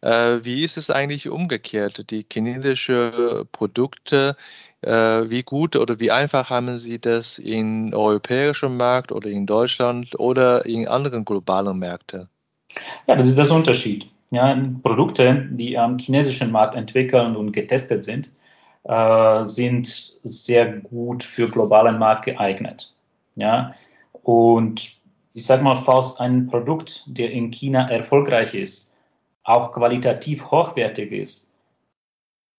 Äh, 0.00 0.40
wie 0.42 0.64
ist 0.64 0.76
es 0.76 0.90
eigentlich 0.90 1.28
umgekehrt? 1.28 2.10
Die 2.10 2.26
chinesischen 2.30 3.46
Produkte, 3.52 4.36
äh, 4.80 4.90
wie 4.90 5.42
gut 5.42 5.76
oder 5.76 6.00
wie 6.00 6.10
einfach 6.10 6.50
haben 6.50 6.76
Sie 6.78 6.98
das 6.98 7.38
im 7.38 7.92
europäischen 7.92 8.76
Markt 8.76 9.12
oder 9.12 9.28
in 9.28 9.46
Deutschland 9.46 10.18
oder 10.18 10.66
in 10.66 10.88
anderen 10.88 11.24
globalen 11.24 11.78
Märkten? 11.78 12.28
Ja, 13.06 13.16
das 13.16 13.26
ist 13.26 13.38
das 13.38 13.50
Unterschied. 13.50 14.06
Ja, 14.30 14.58
Produkte, 14.82 15.46
die 15.50 15.78
am 15.78 15.98
chinesischen 15.98 16.50
Markt 16.50 16.74
entwickelt 16.74 17.36
und 17.36 17.52
getestet 17.52 18.02
sind, 18.02 18.32
äh, 18.84 19.44
sind 19.44 20.18
sehr 20.22 20.72
gut 20.72 21.22
für 21.22 21.48
globalen 21.48 21.98
Markt 21.98 22.26
geeignet. 22.26 22.92
Ja, 23.36 23.74
und 24.22 24.96
ich 25.32 25.46
sage 25.46 25.64
mal, 25.64 25.76
falls 25.76 26.20
ein 26.20 26.46
Produkt, 26.46 27.04
der 27.06 27.30
in 27.32 27.50
China 27.50 27.90
erfolgreich 27.90 28.54
ist, 28.54 28.94
auch 29.42 29.72
qualitativ 29.72 30.50
hochwertig 30.50 31.12
ist, 31.12 31.52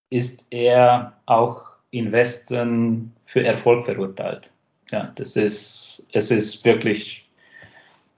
ist 0.09 0.47
er 0.51 1.13
auch 1.25 1.63
in 1.91 2.11
Westen 2.11 3.13
für 3.25 3.43
Erfolg 3.43 3.85
verurteilt. 3.85 4.51
Ja, 4.91 5.11
das 5.15 5.35
ist, 5.35 6.05
es 6.11 6.29
ist 6.29 6.63
wirklich, 6.65 7.27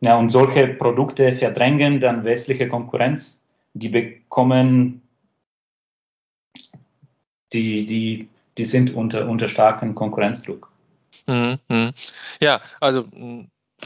ja, 0.02 0.18
und 0.18 0.30
solche 0.30 0.68
Produkte 0.68 1.32
verdrängen 1.32 2.00
dann 2.00 2.26
westliche 2.26 2.68
Konkurrenz 2.68 3.48
die 3.78 3.90
bekommen, 3.90 5.02
die, 7.54 7.86
die, 7.86 8.30
die 8.58 8.64
sind 8.64 8.94
unter, 8.94 9.28
unter 9.28 9.50
starkem 9.50 9.96
Konkurrenzdruck. 9.96 10.72
Mhm, 11.28 11.60
mhm. 11.70 11.92
Ja, 12.42 12.62
also 12.80 13.06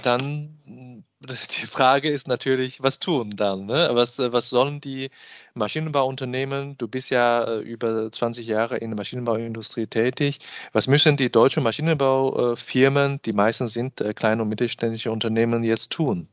dann 0.04 1.04
die 1.22 1.68
Frage 1.68 2.10
ist 2.10 2.28
natürlich, 2.28 2.82
was 2.82 3.00
tun 3.00 3.32
dann? 3.36 3.66
Ne? 3.66 3.90
Was, 3.94 4.18
was 4.20 4.50
sollen 4.50 4.82
die 4.82 5.10
Maschinenbauunternehmen, 5.54 6.78
du 6.78 6.88
bist 6.88 7.10
ja 7.10 7.44
äh, 7.44 7.60
über 7.60 8.12
20 8.12 8.48
Jahre 8.48 8.78
in 8.78 8.90
der 8.90 8.98
Maschinenbauindustrie 8.98 9.88
tätig, 9.88 10.40
was 10.74 10.88
müssen 10.88 11.18
die 11.18 11.32
deutschen 11.32 11.64
Maschinenbaufirmen, 11.64 13.22
die 13.24 13.34
meisten 13.34 13.68
sind 13.68 14.02
äh, 14.02 14.14
kleine 14.14 14.42
und 14.42 14.50
mittelständische 14.50 15.12
Unternehmen, 15.12 15.64
jetzt 15.64 15.92
tun? 15.92 16.28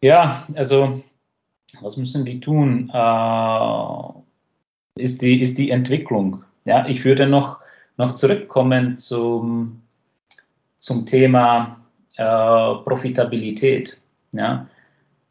Ja, 0.00 0.46
also 0.54 1.02
was 1.80 1.96
müssen 1.96 2.24
die 2.24 2.40
tun? 2.40 2.90
Äh, 2.92 4.25
ist, 4.96 5.22
die, 5.22 5.40
ist 5.40 5.58
die 5.58 5.70
Entwicklung. 5.70 6.42
Ja, 6.64 6.86
ich 6.86 7.04
würde 7.04 7.26
noch, 7.26 7.60
noch 7.96 8.12
zurückkommen 8.12 8.96
zum, 8.96 9.82
zum 10.78 11.06
Thema 11.06 11.80
äh, 12.16 12.24
Profitabilität. 12.24 14.00
Ja, 14.32 14.66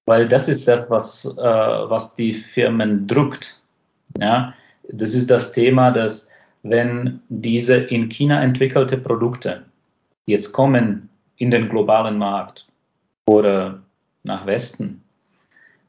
weil 0.06 0.28
das 0.28 0.48
ist 0.48 0.68
das, 0.68 0.90
was, 0.90 1.26
äh, 1.26 1.42
was 1.42 2.16
die 2.16 2.34
Firmen 2.34 3.08
drückt. 3.08 3.62
Ja, 4.20 4.54
das 4.88 5.14
ist 5.14 5.30
das 5.30 5.52
Thema, 5.52 5.92
dass 5.92 6.32
wenn 6.64 7.20
diese 7.30 7.76
in 7.76 8.10
China 8.10 8.42
entwickelte 8.42 8.98
Produkte 8.98 9.64
jetzt 10.26 10.52
kommen 10.52 11.10
in 11.38 11.52
den 11.52 11.70
globalen 11.70 12.18
Markt 12.18 12.68
oder 13.28 13.84
nach 14.24 14.46
Westen, 14.46 15.04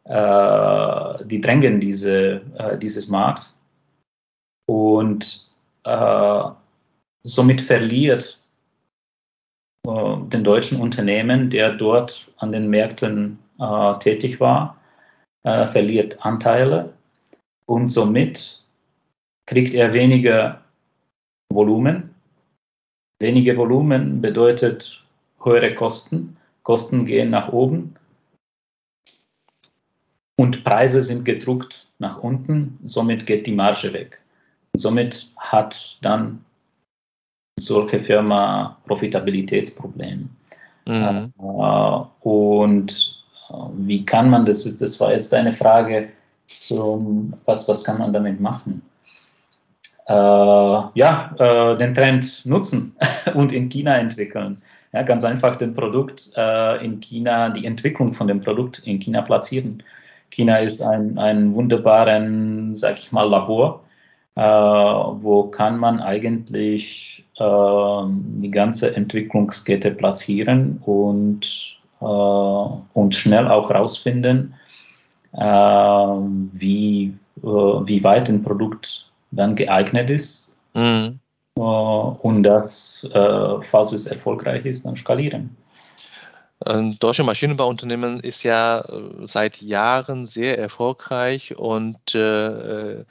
äh, 0.04 1.24
die 1.24 1.40
drängen 1.40 1.80
diese, 1.80 2.42
äh, 2.58 2.78
dieses 2.78 3.08
Markt 3.08 3.54
und 4.66 5.46
äh, 5.84 6.42
somit 7.22 7.60
verliert 7.60 8.42
äh, 9.86 10.16
den 10.28 10.44
deutschen 10.44 10.80
Unternehmen, 10.80 11.50
der 11.50 11.72
dort 11.72 12.30
an 12.38 12.52
den 12.52 12.68
Märkten 12.68 13.38
äh, 13.58 13.98
tätig 13.98 14.40
war, 14.40 14.76
äh, 15.44 15.68
verliert 15.68 16.24
Anteile 16.24 16.92
und 17.66 17.88
somit 17.88 18.62
kriegt 19.46 19.74
er 19.74 19.94
weniger 19.94 20.62
Volumen. 21.52 22.14
Weniger 23.20 23.56
Volumen 23.56 24.20
bedeutet 24.20 25.04
höhere 25.42 25.74
Kosten. 25.74 26.36
Kosten 26.64 27.06
gehen 27.06 27.30
nach 27.30 27.52
oben 27.52 27.94
und 30.36 30.64
Preise 30.64 31.00
sind 31.00 31.24
gedruckt 31.24 31.88
nach 31.98 32.18
unten, 32.22 32.78
somit 32.84 33.26
geht 33.26 33.46
die 33.46 33.52
Marge 33.52 33.92
weg. 33.92 34.20
Somit 34.76 35.28
hat 35.36 35.98
dann 36.02 36.44
solche 37.58 38.02
Firma 38.02 38.76
Profitabilitätsprobleme. 38.86 40.28
Mhm. 40.86 41.32
Äh, 41.38 42.00
und 42.20 43.24
äh, 43.50 43.54
wie 43.76 44.04
kann 44.04 44.30
man 44.30 44.44
das? 44.44 44.66
Ist, 44.66 44.82
das 44.82 45.00
war 45.00 45.12
jetzt 45.12 45.32
eine 45.34 45.52
Frage 45.52 46.10
zum, 46.48 47.34
was, 47.44 47.68
was 47.68 47.82
kann 47.84 47.98
man 47.98 48.12
damit 48.12 48.40
machen? 48.40 48.82
Äh, 50.06 50.12
ja, 50.12 51.34
äh, 51.38 51.76
den 51.76 51.94
Trend 51.94 52.46
nutzen 52.46 52.94
und 53.34 53.52
in 53.52 53.68
China 53.68 53.96
entwickeln. 53.96 54.56
Ja, 54.92 55.02
ganz 55.02 55.24
einfach 55.24 55.56
den 55.56 55.74
Produkt 55.74 56.30
äh, 56.36 56.84
in 56.84 57.00
China, 57.00 57.50
die 57.50 57.66
Entwicklung 57.66 58.14
von 58.14 58.28
dem 58.28 58.40
Produkt 58.40 58.78
in 58.84 59.00
China 59.00 59.22
platzieren. 59.22 59.82
China 60.30 60.58
ist 60.58 60.80
ein, 60.80 61.18
ein 61.18 61.52
wunderbaren, 61.54 62.74
sag 62.74 62.98
ich 62.98 63.10
mal, 63.10 63.28
Labor, 63.28 63.82
wo 64.36 65.44
kann 65.44 65.78
man 65.78 66.00
eigentlich 66.00 67.26
äh, 67.38 68.02
die 68.08 68.50
ganze 68.50 68.96
Entwicklungskette 68.96 69.90
platzieren 69.90 70.80
und, 70.84 71.78
äh, 72.00 72.04
und 72.04 73.14
schnell 73.14 73.48
auch 73.48 73.70
rausfinden, 73.70 74.54
äh, 75.32 75.40
wie, 75.40 77.14
äh, 77.42 77.46
wie 77.46 78.04
weit 78.04 78.28
ein 78.28 78.42
Produkt 78.42 79.10
dann 79.30 79.54
geeignet 79.54 80.10
ist. 80.10 80.54
Mhm. 80.74 81.18
Äh, 81.56 81.60
und 81.60 82.42
das, 82.42 83.08
falls 83.12 83.92
es 83.92 84.06
erfolgreich 84.06 84.64
ist, 84.64 84.86
dann 84.86 84.96
skalieren. 84.96 85.56
Ein 86.64 86.98
deutsche 86.98 87.22
Maschinenbauunternehmen 87.22 88.20
ist 88.20 88.42
ja 88.42 88.80
äh, 88.80 89.26
seit 89.26 89.60
Jahren 89.60 90.24
sehr 90.24 90.58
erfolgreich 90.58 91.56
und 91.56 92.14
äh, 92.14 93.00
äh, 93.00 93.04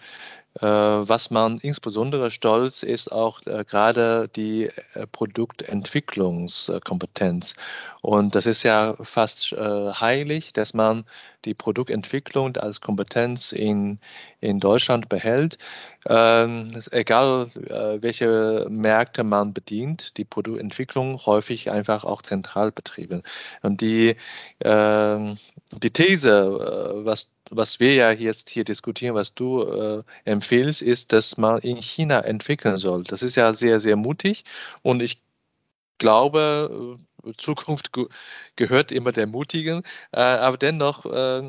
was 0.61 1.31
man 1.31 1.57
insbesondere 1.57 2.31
stolz 2.31 2.81
ist, 2.81 3.11
auch 3.11 3.45
äh, 3.45 3.65
gerade 3.65 4.29
die 4.29 4.69
äh, 4.93 5.05
Produktentwicklungskompetenz. 5.11 7.55
Und 8.01 8.35
das 8.35 8.45
ist 8.45 8.63
ja 8.63 8.95
fast 9.01 9.51
heilig, 9.51 10.53
dass 10.53 10.73
man 10.75 11.03
die 11.43 11.55
Produktentwicklung 11.55 12.55
als 12.55 12.79
Kompetenz 12.79 13.51
in, 13.51 13.97
in 14.41 14.59
Deutschland 14.59 15.09
behält. 15.09 15.57
Ähm, 16.07 16.79
egal, 16.91 17.49
welche 17.55 18.67
Märkte 18.69 19.23
man 19.23 19.55
bedient, 19.55 20.17
die 20.17 20.25
Produktentwicklung 20.25 21.17
häufig 21.25 21.71
einfach 21.71 22.05
auch 22.05 22.21
zentral 22.21 22.71
betrieben. 22.71 23.23
Und 23.63 23.81
die, 23.81 24.17
ähm, 24.63 25.39
die 25.71 25.89
These, 25.89 27.01
was 27.05 27.31
was 27.51 27.79
wir 27.79 27.93
ja 27.95 28.11
jetzt 28.11 28.49
hier 28.49 28.63
diskutieren, 28.63 29.15
was 29.15 29.33
du 29.33 29.63
äh, 29.63 30.03
empfehlst, 30.25 30.81
ist, 30.81 31.13
dass 31.13 31.37
man 31.37 31.59
in 31.59 31.77
China 31.77 32.21
entwickeln 32.21 32.77
soll. 32.77 33.03
Das 33.03 33.21
ist 33.21 33.35
ja 33.35 33.53
sehr, 33.53 33.79
sehr 33.79 33.95
mutig 33.95 34.43
und 34.81 35.01
ich 35.01 35.21
glaube, 35.97 36.97
Zukunft 37.37 37.91
gehört 38.55 38.91
immer 38.91 39.11
der 39.11 39.27
Mutigen, 39.27 39.83
äh, 40.11 40.19
aber 40.19 40.57
dennoch 40.57 41.05
äh, 41.05 41.43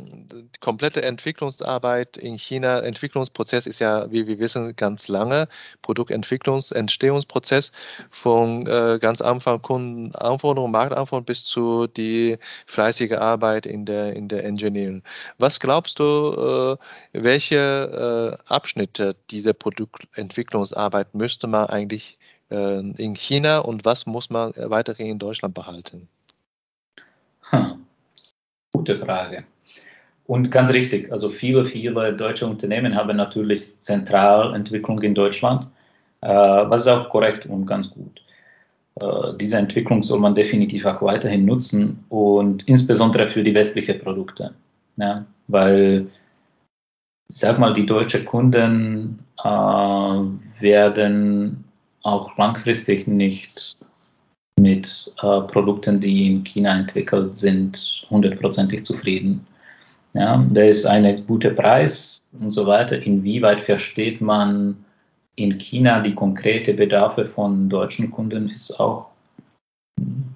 komplette 0.61 1.02
Entwicklungsarbeit 1.02 2.16
in 2.16 2.37
China, 2.38 2.80
Entwicklungsprozess 2.80 3.66
ist 3.66 3.78
ja, 3.78 4.11
wie 4.11 4.26
wir 4.26 4.38
wissen, 4.38 4.75
ganz 4.76 5.09
lange. 5.09 5.49
Produktentwicklungs-, 5.83 6.75
Entstehungsprozess 6.75 7.73
von 8.11 8.66
äh, 8.66 8.99
ganz 9.00 9.21
Anfang 9.21 9.62
Kundenanforderungen, 9.62 10.73
Marktanforderungen 10.73 11.26
bis 11.26 11.45
zu 11.45 11.87
die 11.87 12.38
fleißige 12.66 13.12
Arbeit 13.12 13.66
in 13.66 13.85
der, 13.85 14.14
in 14.14 14.28
der 14.28 14.45
Engineering. 14.45 15.02
Was 15.38 15.61
glaubst 15.61 15.99
du, 15.99 16.76
welche 17.12 18.38
Abschnitte 18.47 19.16
dieser 19.30 19.52
Produktentwicklungsarbeit 19.52 21.14
müsste 21.14 21.47
man 21.47 21.66
eigentlich 21.66 22.18
äh, 22.21 22.25
in 22.49 23.15
China 23.15 23.59
und 23.59 23.85
was 23.85 24.07
muss 24.07 24.31
man 24.31 24.53
weiterhin 24.57 25.09
in 25.09 25.19
Deutschland 25.19 25.55
behalten? 25.55 26.09
Hm. 27.50 27.85
Gute 28.73 28.99
Frage. 28.99 29.45
Und 30.26 30.50
ganz 30.50 30.73
richtig, 30.73 31.11
also 31.12 31.29
viele, 31.29 31.65
viele 31.65 32.12
deutsche 32.12 32.47
Unternehmen 32.47 32.95
haben 32.97 33.17
natürlich 33.17 33.81
Zentralentwicklung 33.81 35.00
in 35.03 35.15
Deutschland, 35.15 35.69
äh, 36.21 36.29
was 36.29 36.81
ist 36.81 36.88
auch 36.88 37.09
korrekt 37.09 37.47
und 37.47 37.67
ganz 37.67 37.91
gut. 37.91 38.21
Äh, 39.00 39.37
diese 39.38 39.59
Entwicklung 39.59 40.03
soll 40.03 40.19
man 40.19 40.35
definitiv 40.35 40.85
auch 40.85 41.00
weiterhin 41.03 41.45
nutzen 41.45 42.05
und 42.09 42.67
insbesondere 42.69 43.29
für 43.29 43.45
die 43.45 43.55
westlichen 43.55 44.00
Produkte. 44.00 44.55
Ja, 44.97 45.25
weil, 45.47 46.09
sag 47.29 47.59
mal, 47.59 47.73
die 47.73 47.87
deutschen 47.87 48.25
Kunden 48.25 49.21
äh, 49.45 49.49
werden 50.61 51.66
auch 52.07 52.37
langfristig 52.39 53.07
nicht 53.07 53.77
mit 54.59 55.13
äh, 55.23 55.41
Produkten, 55.43 56.01
die 56.01 56.27
in 56.27 56.45
China 56.45 56.79
entwickelt 56.79 57.37
sind, 57.37 58.07
hundertprozentig 58.09 58.85
zufrieden. 58.85 59.47
Ja, 60.15 60.43
da 60.51 60.63
ist 60.63 60.87
ein 60.87 61.27
guter 61.27 61.51
Preis 61.51 62.23
und 62.41 62.53
so 62.53 62.67
weiter. 62.67 62.99
Inwieweit 63.03 63.61
versteht 63.61 64.21
man 64.21 64.85
in 65.35 65.59
China 65.59 66.01
die 66.01 66.15
konkrete 66.15 66.73
Bedarfe 66.73 67.27
von 67.27 67.69
deutschen 67.69 68.11
Kunden, 68.11 68.49
ist 68.49 68.81
auch, 68.81 69.11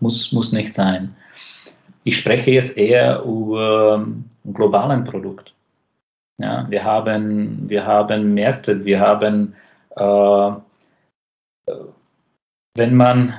muss, 0.00 0.33
muss 0.33 0.53
nicht 0.53 0.75
sein. 0.75 1.15
ich 2.05 2.19
spreche 2.19 2.50
jetzt 2.50 2.77
eher 2.77 3.23
über 3.23 4.05
ein 4.05 4.53
globalen 4.53 5.05
Produkt. 5.05 5.55
Ja, 6.39 6.67
wir, 6.69 6.85
haben, 6.85 7.69
wir 7.69 7.87
haben 7.87 8.35
Märkte, 8.35 8.85
wir 8.85 9.00
haben, 9.00 9.55
äh, 9.97 10.53
wenn, 12.77 12.95
man, 12.95 13.35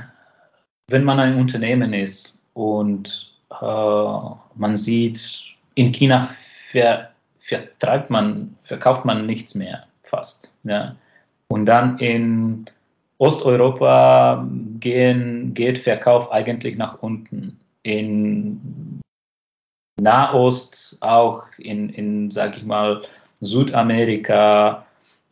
wenn 0.88 1.04
man 1.04 1.20
ein 1.20 1.36
Unternehmen 1.36 1.94
ist 1.94 2.50
und 2.54 3.34
äh, 3.50 4.26
man 4.56 4.76
sieht, 4.76 5.44
in 5.76 5.92
China 5.92 6.30
ver, 6.72 7.12
vertreibt 7.38 8.10
man, 8.10 8.56
verkauft 8.62 9.06
man 9.06 9.26
nichts 9.26 9.56
mehr 9.56 9.88
fast. 10.04 10.56
Ja. 10.64 10.96
Und 11.48 11.66
dann 11.66 12.00
in 12.00 12.70
Osteuropa 13.18 14.48
gehen, 14.80 15.54
geht 15.54 15.78
Verkauf 15.78 16.32
eigentlich 16.32 16.78
nach 16.78 17.02
unten. 17.02 17.60
In 17.84 19.02
Nahost, 20.00 20.98
auch 21.02 21.44
in, 21.58 21.90
in 21.90 22.32
sag 22.32 22.58
ich 22.58 22.64
mal, 22.64 23.04
Südamerika, 23.40 24.86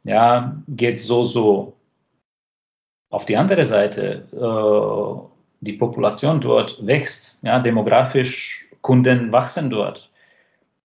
ja, 0.03 0.55
geht 0.67 0.99
so, 0.99 1.23
so. 1.23 1.73
Auf 3.09 3.25
die 3.25 3.37
andere 3.37 3.65
Seite, 3.65 4.23
äh, 4.31 5.39
die 5.61 5.73
Population 5.73 6.39
dort 6.41 6.85
wächst, 6.85 7.43
ja, 7.43 7.59
demografisch, 7.59 8.67
Kunden 8.81 9.31
wachsen 9.31 9.69
dort, 9.69 10.09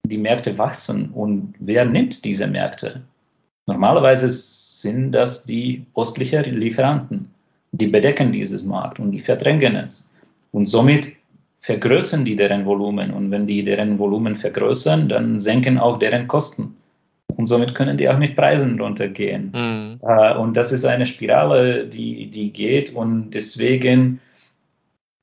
die 0.05 0.19
Märkte 0.19 0.59
wachsen 0.59 1.11
und 1.11 1.55
wer 1.59 1.85
nimmt 1.85 2.25
diese 2.25 2.47
Märkte? 2.47 3.03
Normalerweise 3.67 4.29
sind 4.31 5.13
das 5.13 5.45
die 5.45 5.87
östlichen 5.97 6.45
Lieferanten, 6.45 7.31
die 7.73 7.87
bedecken 7.87 8.33
dieses 8.33 8.63
Markt 8.65 8.99
und 8.99 9.13
die 9.13 9.21
verdrängen 9.21 9.77
es. 9.77 10.11
Und 10.53 10.67
somit 10.67 11.13
vergrößern 11.65 12.27
die 12.27 12.37
deren 12.37 12.67
Volumen. 12.67 13.11
Und 13.11 13.31
wenn 13.31 13.47
die 13.47 13.65
deren 13.65 13.99
Volumen 13.99 14.37
vergrößern, 14.37 15.09
dann 15.09 15.39
senken 15.39 15.79
auch 15.79 15.99
deren 15.99 16.29
Kosten. 16.29 16.77
Und 17.37 17.47
somit 17.47 17.75
können 17.75 17.97
die 17.97 18.09
auch 18.09 18.19
mit 18.19 18.37
Preisen 18.37 18.81
runtergehen. 18.81 19.53
Mhm. 19.55 20.01
Äh, 20.03 20.35
und 20.35 20.57
das 20.57 20.73
ist 20.73 20.85
eine 20.85 21.07
Spirale, 21.07 21.87
die, 21.87 22.31
die 22.31 22.53
geht. 22.53 22.95
Und 22.95 23.31
deswegen 23.31 24.21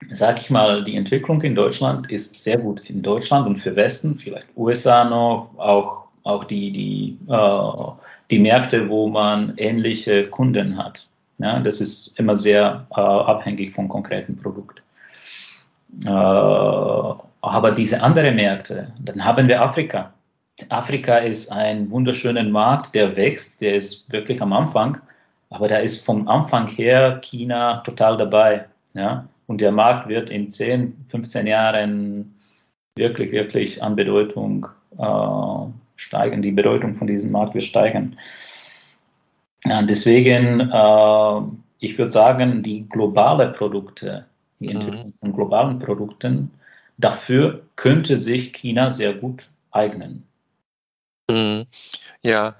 sage 0.10 0.42
ich 0.42 0.50
mal, 0.50 0.84
die 0.84 0.96
Entwicklung 0.96 1.42
in 1.42 1.56
Deutschland 1.56 2.12
ist 2.12 2.36
sehr 2.42 2.58
gut. 2.58 2.82
In 2.90 3.02
Deutschland 3.02 3.48
und 3.48 3.58
für 3.58 3.76
Westen, 3.76 4.18
vielleicht 4.18 4.48
USA 4.58 5.06
noch, 5.06 5.52
auch, 5.58 6.06
auch 6.24 6.44
die, 6.44 6.72
die, 6.72 7.18
äh, 7.32 7.92
die 8.30 8.40
Märkte, 8.40 8.90
wo 8.90 9.08
man 9.08 9.54
ähnliche 9.58 10.28
Kunden 10.28 10.78
hat. 10.78 11.08
Ja, 11.38 11.60
das 11.60 11.82
ist 11.82 12.20
immer 12.20 12.36
sehr 12.36 12.86
äh, 12.92 13.00
abhängig 13.00 13.74
vom 13.74 13.88
konkreten 13.88 14.38
Produkt. 14.38 14.84
Äh, 16.04 16.10
aber 16.10 17.72
diese 17.72 18.04
anderen 18.04 18.36
Märkte, 18.36 18.94
dann 19.02 19.26
haben 19.26 19.48
wir 19.48 19.62
Afrika. 19.62 20.14
Afrika 20.70 21.18
ist 21.18 21.52
ein 21.52 21.90
wunderschöner 21.90 22.44
Markt, 22.44 22.94
der 22.96 23.16
wächst, 23.18 23.62
der 23.62 23.76
ist 23.76 24.12
wirklich 24.12 24.42
am 24.42 24.54
Anfang, 24.54 25.02
aber 25.50 25.68
da 25.68 25.78
ist 25.78 26.06
vom 26.06 26.28
Anfang 26.28 26.68
her 26.68 27.20
China 27.22 27.78
total 27.78 28.18
dabei. 28.18 28.66
Ja? 28.94 29.28
Und 29.48 29.62
der 29.62 29.72
Markt 29.72 30.08
wird 30.08 30.30
in 30.30 30.52
10, 30.52 31.06
15 31.10 31.48
Jahren 31.48 32.36
wirklich, 32.96 33.32
wirklich 33.32 33.82
an 33.82 33.96
Bedeutung 33.96 34.68
äh, 34.98 35.72
steigen. 35.96 36.42
Die 36.42 36.52
Bedeutung 36.52 36.94
von 36.94 37.08
diesem 37.08 37.32
Markt 37.32 37.54
wird 37.54 37.64
steigen. 37.64 38.18
Ja, 39.66 39.82
deswegen, 39.84 40.60
äh, 40.60 41.42
ich 41.80 41.98
würde 41.98 42.10
sagen, 42.10 42.64
die 42.64 42.88
globale 42.88 43.52
Produkte, 43.52 44.26
die 44.60 44.70
mhm. 44.70 44.76
Entwicklung 44.76 45.14
von 45.20 45.34
globalen 45.34 45.80
Produkten. 45.80 46.52
Dafür 46.98 47.64
könnte 47.76 48.16
sich 48.16 48.54
China 48.54 48.90
sehr 48.90 49.14
gut 49.14 49.50
eignen. 49.72 50.24
Mhm. 51.32 51.66
Ja, 52.24 52.56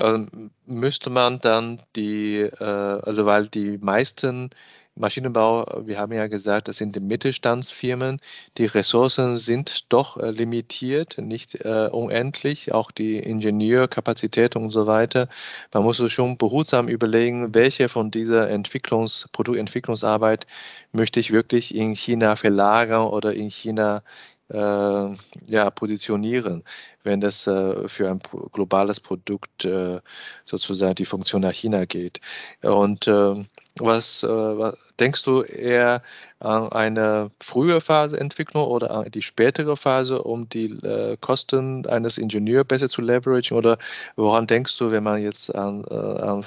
ähm, 0.00 0.52
müsste 0.66 1.10
man 1.10 1.40
dann 1.40 1.82
die, 1.96 2.40
äh, 2.40 2.64
also 2.64 3.26
weil 3.26 3.48
die 3.48 3.78
meisten 3.78 4.50
Maschinenbau, 4.96 5.84
wir 5.86 5.98
haben 5.98 6.12
ja 6.12 6.26
gesagt, 6.28 6.68
das 6.68 6.78
sind 6.78 6.96
die 6.96 7.00
Mittelstandsfirmen. 7.00 8.20
Die 8.58 8.66
Ressourcen 8.66 9.38
sind 9.38 9.92
doch 9.92 10.16
äh, 10.18 10.30
limitiert, 10.30 11.18
nicht 11.18 11.56
äh, 11.64 11.88
unendlich, 11.92 12.72
auch 12.74 12.90
die 12.92 13.18
Ingenieurkapazität 13.18 14.56
und 14.56 14.70
so 14.70 14.86
weiter. 14.86 15.28
Man 15.72 15.84
muss 15.84 15.98
schon 16.12 16.38
behutsam 16.38 16.88
überlegen, 16.88 17.54
welche 17.54 17.88
von 17.88 18.10
dieser 18.10 18.50
Entwicklungs-, 18.50 19.28
Produktentwicklungsarbeit 19.32 20.46
möchte 20.92 21.20
ich 21.20 21.32
wirklich 21.32 21.74
in 21.74 21.94
China 21.96 22.36
verlagern 22.36 23.06
oder 23.08 23.34
in 23.34 23.50
China 23.50 24.02
ja, 24.50 25.70
positionieren, 25.70 26.64
wenn 27.02 27.20
das 27.20 27.46
äh, 27.46 27.88
für 27.88 28.10
ein 28.10 28.20
globales 28.52 29.00
Produkt 29.00 29.64
äh, 29.64 30.00
sozusagen 30.46 30.94
die 30.94 31.04
Funktion 31.04 31.42
nach 31.42 31.52
China 31.52 31.84
geht. 31.84 32.20
Und 32.62 33.06
ähm, 33.08 33.46
was, 33.80 34.22
äh, 34.22 34.28
was, 34.28 34.76
denkst 34.98 35.22
du 35.22 35.42
eher 35.42 36.02
an 36.40 36.70
eine 36.72 37.30
frühe 37.40 37.80
Phase 37.80 38.18
Entwicklung 38.18 38.64
oder 38.64 38.90
an 38.90 39.10
die 39.10 39.22
spätere 39.22 39.76
Phase, 39.76 40.22
um 40.22 40.48
die 40.48 40.70
äh, 40.84 41.16
Kosten 41.20 41.86
eines 41.86 42.18
Ingenieurs 42.18 42.66
besser 42.66 42.88
zu 42.88 43.02
leveragen? 43.02 43.56
Oder 43.56 43.78
woran 44.16 44.46
denkst 44.46 44.76
du, 44.78 44.90
wenn 44.90 45.04
man 45.04 45.22
jetzt 45.22 45.54
an, 45.54 45.84
äh, 45.90 45.94
an 45.94 46.44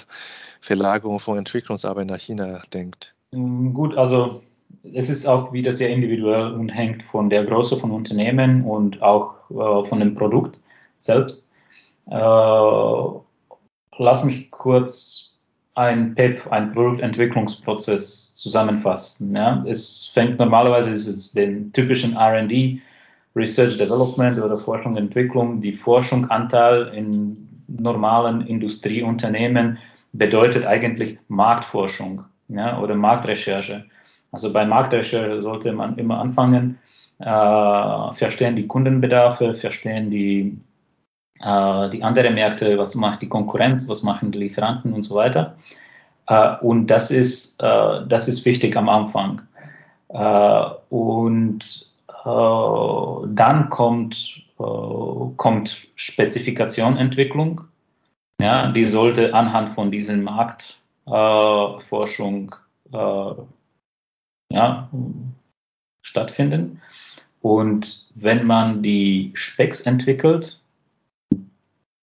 Verlagerung 0.60 1.20
von 1.20 1.38
Entwicklungsarbeit 1.38 2.08
nach 2.08 2.20
China 2.20 2.62
denkt? 2.74 3.14
Mm, 3.32 3.74
gut, 3.74 3.98
also 3.98 4.42
es 4.94 5.10
ist 5.10 5.26
auch 5.26 5.54
wieder 5.54 5.72
sehr 5.72 5.90
individuell 5.90 6.54
und 6.54 6.70
hängt 6.70 7.04
von 7.04 7.30
der 7.30 7.46
Größe 7.46 7.78
von 7.78 7.92
Unternehmen 7.92 8.64
und 8.64 9.02
auch 9.02 9.50
äh, 9.50 9.86
von 9.86 10.00
dem 10.00 10.16
Produkt 10.16 10.60
selbst. 10.98 11.52
Äh, 12.10 12.16
lass 13.98 14.24
mich 14.24 14.52
kurz 14.52 15.38
ein 15.76 16.16
PEP, 16.16 16.52
ein 16.52 16.72
Produktentwicklungsprozess 16.72 18.36
zusammenfassen. 18.36 19.36
Ja. 19.36 19.64
Es 19.68 20.08
fängt 20.14 20.40
normalerweise, 20.40 20.92
ist 20.92 21.08
es 21.08 21.32
den 21.32 21.72
typischen 21.72 22.16
R&D, 22.16 22.82
Research 23.36 23.78
Development 23.78 24.40
oder 24.40 24.58
Forschung 24.58 24.94
und 24.94 24.98
Entwicklung. 24.98 25.62
Die 25.62 25.74
Forschung 25.74 26.30
Anteil 26.30 26.88
in 26.94 27.48
normalen 27.68 28.46
Industrieunternehmen 28.46 29.78
bedeutet 30.12 30.66
eigentlich 30.66 31.18
Marktforschung 31.30 32.26
ja, 32.50 32.80
oder 32.80 32.96
Marktrecherche. 32.96 33.86
Also 34.32 34.54
bei 34.54 34.66
Marktrecherche 34.66 35.42
sollte 35.42 35.74
man 35.74 35.98
immer 35.98 36.20
anfangen, 36.20 36.80
äh, 37.20 38.14
verstehen 38.14 38.56
die 38.56 38.68
Kundenbedarfe, 38.68 39.54
verstehen 39.54 40.10
die 40.10 40.58
äh, 41.42 41.90
die 41.90 42.04
anderen 42.04 42.36
Märkte, 42.36 42.78
was 42.78 42.94
macht 42.96 43.22
die 43.22 43.30
Konkurrenz, 43.30 43.90
was 43.90 44.04
machen 44.04 44.32
die 44.32 44.40
Lieferanten 44.40 44.94
und 44.94 45.02
so 45.02 45.16
weiter. 45.16 45.58
Äh, 46.28 46.56
und 46.62 46.88
das 46.88 47.12
ist, 47.12 47.62
äh, 47.62 48.06
das 48.08 48.28
ist 48.28 48.46
wichtig 48.46 48.76
am 48.78 48.90
Anfang. 48.90 49.42
und 50.90 51.90
dann 52.24 53.70
kommt, 53.70 54.44
kommt 54.58 55.88
Spezifikationentwicklung. 55.96 57.62
Ja, 58.42 58.70
die 58.72 58.84
sollte 58.84 59.34
anhand 59.34 59.70
von 59.70 59.90
diesen 59.90 60.22
Marktforschung 60.24 62.56
ja, 64.52 64.90
stattfinden. 66.02 66.82
Und 67.42 68.08
wenn 68.16 68.46
man 68.46 68.84
die 68.84 69.32
Specs 69.34 69.82
entwickelt, 69.82 70.60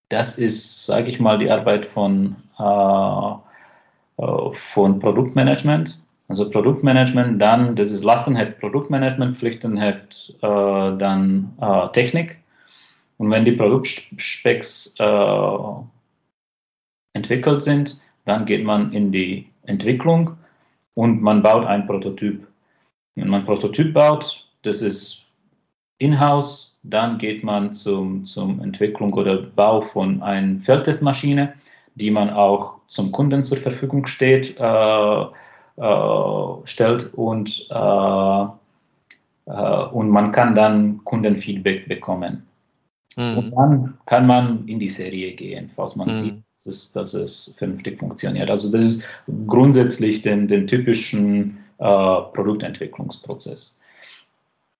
das 0.08 0.38
ist, 0.38 0.86
sage 0.86 1.10
ich 1.10 1.20
mal, 1.20 1.38
die 1.38 1.50
Arbeit 1.50 1.86
von, 1.86 2.36
äh, 2.58 4.22
äh, 4.22 4.52
von 4.54 4.98
Produktmanagement. 4.98 6.02
Also 6.28 6.50
Produktmanagement, 6.50 7.40
dann, 7.40 7.74
das 7.74 7.90
ist 7.90 8.04
Lastenheft 8.04 8.58
Produktmanagement, 8.60 9.36
Pflichtenheft, 9.36 10.34
äh, 10.42 10.46
dann 10.96 11.54
äh, 11.60 11.88
Technik. 11.92 12.38
Und 13.16 13.30
wenn 13.30 13.44
die 13.44 13.52
Produktspecs 13.52 14.96
äh, 14.98 15.58
entwickelt 17.14 17.62
sind, 17.62 18.00
dann 18.24 18.44
geht 18.44 18.64
man 18.64 18.92
in 18.92 19.10
die 19.10 19.48
Entwicklung 19.64 20.36
und 20.98 21.22
man 21.22 21.42
baut 21.44 21.64
ein 21.64 21.86
Prototyp. 21.86 22.44
Wenn 23.14 23.28
man 23.28 23.42
ein 23.42 23.46
Prototyp 23.46 23.94
baut, 23.94 24.44
das 24.62 24.82
ist 24.82 25.30
in-house, 25.98 26.80
dann 26.82 27.18
geht 27.18 27.44
man 27.44 27.72
zum, 27.72 28.24
zum 28.24 28.60
Entwicklung 28.60 29.12
oder 29.12 29.42
Bau 29.42 29.80
von 29.80 30.20
einer 30.24 30.58
Feldtestmaschine, 30.58 31.54
die 31.94 32.10
man 32.10 32.30
auch 32.30 32.80
zum 32.88 33.12
Kunden 33.12 33.44
zur 33.44 33.58
Verfügung 33.58 34.06
steht, 34.06 34.58
äh, 34.58 35.22
äh, 35.76 36.46
stellt 36.64 37.14
und, 37.14 37.68
äh, 37.70 38.44
äh 39.46 39.84
und 39.92 40.10
man 40.10 40.32
kann 40.32 40.56
dann 40.56 41.04
Kundenfeedback 41.04 41.86
bekommen. 41.86 42.44
Mhm. 43.16 43.38
Und 43.38 43.50
dann 43.52 43.98
kann 44.04 44.26
man 44.26 44.66
in 44.66 44.80
die 44.80 44.88
Serie 44.88 45.32
gehen, 45.34 45.70
falls 45.76 45.94
man 45.94 46.08
mhm. 46.08 46.12
sieht, 46.12 46.37
dass 46.66 46.92
dass 46.92 47.14
es, 47.14 47.54
vernünftig 47.58 47.98
funktioniert. 47.98 48.50
Also 48.50 48.70
das 48.70 48.84
ist 48.84 49.08
grundsätzlich 49.46 50.22
den, 50.22 50.48
den 50.48 50.66
typischen 50.66 51.64
äh, 51.78 51.84
Produktentwicklungsprozess. 51.84 53.82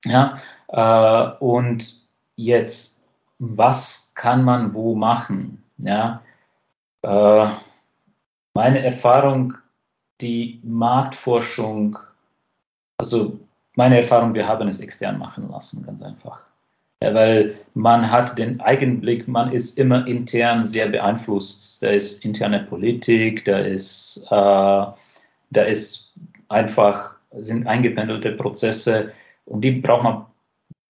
Ja, 0.05 0.39
Äh, 0.69 1.31
und 1.41 2.07
jetzt, 2.37 3.09
was 3.39 4.13
kann 4.15 4.45
man 4.45 4.75
wo 4.75 4.95
machen? 4.95 5.65
Ja, 5.79 6.23
äh, 7.03 7.49
meine 8.55 8.85
Erfahrung, 8.85 9.55
die 10.21 10.61
Marktforschung, 10.65 11.99
also 12.99 13.39
meine 13.77 13.99
Erfahrung, 13.99 14.35
wir 14.35 14.47
haben 14.49 14.69
es 14.69 14.81
extern 14.81 15.19
machen 15.19 15.49
lassen, 15.51 15.87
ganz 15.87 16.03
einfach. 16.03 16.45
Weil 17.01 17.55
man 17.75 18.11
hat 18.11 18.39
den 18.39 18.61
Eigenblick, 18.61 19.29
man 19.29 19.53
ist 19.53 19.79
immer 19.79 20.07
intern 20.07 20.65
sehr 20.65 20.89
beeinflusst. 20.89 21.83
Da 21.83 21.91
ist 21.91 22.25
interne 22.25 22.65
Politik, 22.65 23.45
da 23.45 23.59
ist, 23.59 24.27
äh, 24.31 24.31
da 25.51 25.63
ist 25.67 26.15
einfach, 26.49 27.13
sind 27.33 27.67
eingependelte 27.67 28.33
Prozesse 28.33 29.13
und 29.45 29.63
die 29.63 29.73
braucht 29.73 30.03
man 30.03 30.27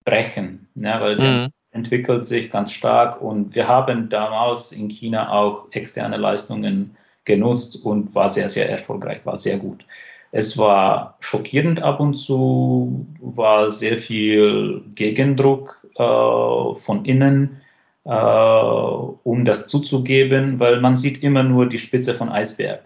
brechen, 0.03 0.67
ja, 0.75 0.99
weil 1.01 1.17
mhm. 1.17 1.47
entwickelt 1.71 2.25
sich 2.25 2.49
ganz 2.49 2.71
stark 2.71 3.21
und 3.21 3.53
wir 3.53 3.67
haben 3.67 4.09
damals 4.09 4.71
in 4.71 4.89
China 4.89 5.31
auch 5.31 5.67
externe 5.71 6.17
Leistungen 6.17 6.97
genutzt 7.25 7.85
und 7.85 8.15
war 8.15 8.29
sehr, 8.29 8.49
sehr 8.49 8.69
erfolgreich, 8.69 9.19
war 9.25 9.37
sehr 9.37 9.57
gut. 9.57 9.85
Es 10.31 10.57
war 10.57 11.17
schockierend 11.19 11.81
ab 11.81 11.99
und 11.99 12.15
zu, 12.15 13.07
war 13.19 13.69
sehr 13.69 13.97
viel 13.97 14.83
Gegendruck 14.93 15.87
äh, 15.95 16.73
von 16.75 17.05
innen, 17.05 17.61
äh, 18.05 18.11
um 18.11 19.43
das 19.45 19.67
zuzugeben, 19.67 20.59
weil 20.59 20.81
man 20.81 20.95
sieht 20.95 21.23
immer 21.23 21.43
nur 21.43 21.67
die 21.67 21.79
Spitze 21.79 22.13
von 22.13 22.29
Eisberg. 22.29 22.83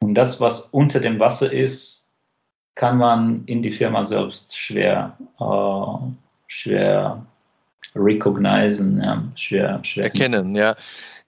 Und 0.00 0.14
das, 0.14 0.40
was 0.40 0.70
unter 0.70 1.00
dem 1.00 1.20
Wasser 1.20 1.52
ist, 1.52 2.12
kann 2.74 2.98
man 2.98 3.44
in 3.46 3.62
die 3.62 3.70
Firma 3.70 4.02
selbst 4.02 4.58
schwer, 4.58 5.16
äh, 5.38 6.12
schwer 6.46 7.26
recognizen, 7.94 9.02
ja, 9.02 9.24
schwer, 9.34 9.80
schwer 9.82 10.04
erkennen. 10.04 10.54
Ja, 10.54 10.76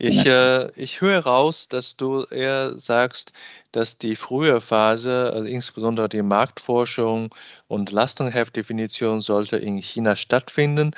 ich, 0.02 0.26
äh, 0.26 0.68
ich 0.74 1.00
höre 1.00 1.20
raus, 1.20 1.68
dass 1.68 1.96
du 1.96 2.24
eher 2.24 2.76
sagst, 2.76 3.32
dass 3.70 3.98
die 3.98 4.16
frühe 4.16 4.60
Phase, 4.60 5.30
also 5.32 5.46
insbesondere 5.46 6.08
die 6.08 6.22
Marktforschung 6.22 7.32
und 7.68 7.92
Lastenheftdefinition 7.92 9.20
sollte 9.20 9.58
in 9.58 9.78
China 9.78 10.16
stattfinden. 10.16 10.90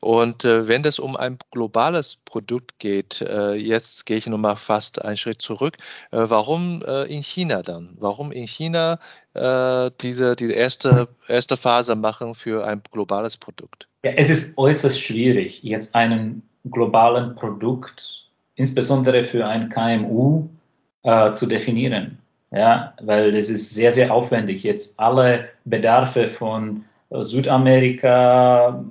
Und 0.00 0.44
äh, 0.44 0.68
wenn 0.68 0.84
es 0.84 0.98
um 0.98 1.16
ein 1.16 1.38
globales 1.50 2.18
Produkt 2.26 2.78
geht, 2.78 3.22
äh, 3.22 3.54
jetzt 3.54 4.04
gehe 4.04 4.18
ich 4.18 4.26
nochmal 4.26 4.56
fast 4.56 5.02
einen 5.02 5.16
Schritt 5.16 5.40
zurück, 5.40 5.78
äh, 6.10 6.18
warum 6.18 6.82
äh, 6.86 7.04
in 7.04 7.22
China 7.22 7.62
dann? 7.62 7.96
Warum 7.98 8.30
in 8.30 8.46
China 8.46 8.98
äh, 9.32 9.90
diese, 10.02 10.36
diese 10.36 10.52
erste, 10.52 11.08
erste 11.28 11.56
Phase 11.56 11.94
machen 11.94 12.34
für 12.34 12.66
ein 12.66 12.82
globales 12.92 13.38
Produkt? 13.38 13.88
Ja, 14.04 14.12
es 14.12 14.28
ist 14.28 14.58
äußerst 14.58 15.00
schwierig, 15.00 15.62
jetzt 15.62 15.94
einen 15.94 16.42
globalen 16.70 17.34
Produkt, 17.34 18.29
insbesondere 18.54 19.24
für 19.24 19.46
ein 19.46 19.68
KMU, 19.68 20.48
äh, 21.02 21.32
zu 21.32 21.46
definieren. 21.46 22.18
Ja, 22.52 22.94
weil 23.00 23.32
das 23.32 23.48
ist 23.48 23.74
sehr, 23.74 23.92
sehr 23.92 24.12
aufwendig, 24.12 24.64
jetzt 24.64 24.98
alle 24.98 25.48
Bedarfe 25.64 26.26
von 26.26 26.84
Südamerika, 27.10 28.84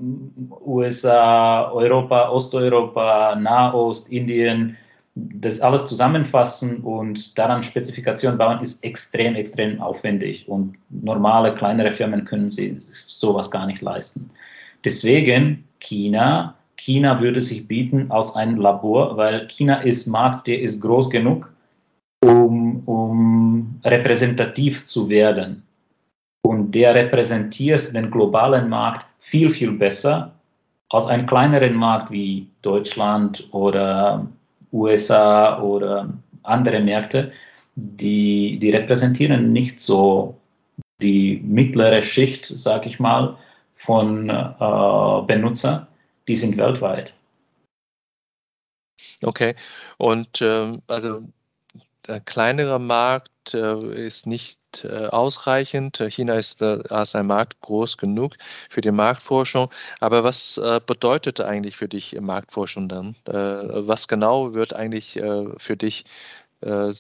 USA, 0.66 1.70
Europa, 1.72 2.30
Osteuropa, 2.30 3.36
Nahost, 3.36 4.12
Indien, 4.12 4.78
das 5.16 5.62
alles 5.62 5.86
zusammenfassen 5.86 6.82
und 6.82 7.38
daran 7.38 7.64
Spezifikationen 7.64 8.38
bauen, 8.38 8.62
ist 8.62 8.84
extrem, 8.84 9.36
extrem 9.36 9.82
aufwendig. 9.82 10.48
Und 10.48 10.78
normale, 10.90 11.54
kleinere 11.54 11.92
Firmen 11.92 12.26
können 12.26 12.50
sich 12.50 12.78
sowas 12.82 13.52
gar 13.52 13.66
nicht 13.66 13.82
leisten. 13.82 14.32
Deswegen 14.84 15.66
China. 15.80 16.56
China 16.80 17.22
würde 17.22 17.42
sich 17.42 17.68
bieten 17.68 18.10
als 18.10 18.36
ein 18.36 18.58
Labor, 18.58 19.18
weil 19.18 19.48
China 19.48 19.82
ist 19.82 20.08
Markt, 20.08 20.48
der 20.48 20.62
ist 20.62 20.82
groß 20.82 21.10
genug, 21.10 21.54
um, 22.24 22.84
um 22.86 23.82
repräsentativ 23.84 24.86
zu 24.86 25.10
werden. 25.10 25.64
Und 26.42 26.72
der 26.74 26.96
repräsentiert 26.96 27.94
den 27.94 28.10
globalen 28.10 28.70
Markt 28.70 29.06
viel, 29.20 29.50
viel 29.50 29.74
besser 29.74 30.32
als 30.90 31.06
einen 31.06 31.28
kleineren 31.28 31.76
Markt 31.76 32.12
wie 32.12 32.48
Deutschland 32.62 33.48
oder 33.52 34.26
USA 34.72 35.62
oder 35.62 36.14
andere 36.44 36.80
Märkte. 36.80 37.34
Die, 37.76 38.58
die 38.58 38.72
repräsentieren 38.72 39.52
nicht 39.52 39.82
so 39.82 40.36
die 41.02 41.42
mittlere 41.46 42.02
Schicht, 42.02 42.46
sage 42.46 42.88
ich 42.90 43.00
mal, 43.00 43.36
von 43.76 44.30
äh, 44.30 45.22
Benutzer. 45.28 45.89
Die 46.30 46.36
sind 46.36 46.58
weltweit. 46.58 47.16
Okay, 49.24 49.56
und 49.98 50.44
ähm, 50.44 50.84
also 50.86 51.24
der 52.08 52.20
kleinere 52.20 52.80
Markt 52.80 53.56
äh, 53.56 54.06
ist 54.06 54.28
nicht 54.28 54.60
äh, 54.84 55.08
ausreichend. 55.08 55.98
China 56.10 56.36
ist 56.36 56.62
äh, 56.62 56.84
als 56.92 57.16
ein 57.16 57.26
Markt 57.26 57.60
groß 57.62 57.98
genug 57.98 58.36
für 58.70 58.82
die 58.82 58.92
Marktforschung. 58.92 59.72
Aber 60.00 60.24
was 60.24 60.60
äh, 60.60 60.80
bedeutet 60.86 61.42
eigentlich 61.42 61.76
für 61.76 61.88
dich 61.88 62.16
Marktforschung 62.22 62.88
dann? 62.90 63.16
Äh, 63.28 63.34
was 63.34 64.08
genau 64.08 64.54
wird 64.54 64.76
eigentlich 64.76 65.18
äh, 65.18 65.46
für 65.58 65.78
dich 65.78 66.06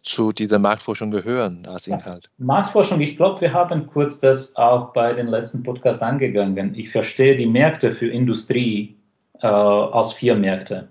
zu 0.03 0.31
dieser 0.31 0.57
Marktforschung 0.57 1.11
gehören 1.11 1.65
als 1.65 1.85
Inhalt? 1.85 2.29
Marktforschung, 2.37 3.01
ich 3.01 3.17
glaube, 3.17 3.41
wir 3.41 3.51
haben 3.51 3.87
kurz 3.87 4.21
das 4.21 4.55
auch 4.55 4.93
bei 4.93 5.11
den 5.11 5.27
letzten 5.27 5.63
Podcasts 5.63 6.01
angegangen. 6.01 6.73
Ich 6.75 6.89
verstehe 6.89 7.35
die 7.35 7.45
Märkte 7.45 7.91
für 7.91 8.07
Industrie 8.07 8.98
als 9.47 10.13
vier 10.13 10.35
Märkte. 10.35 10.89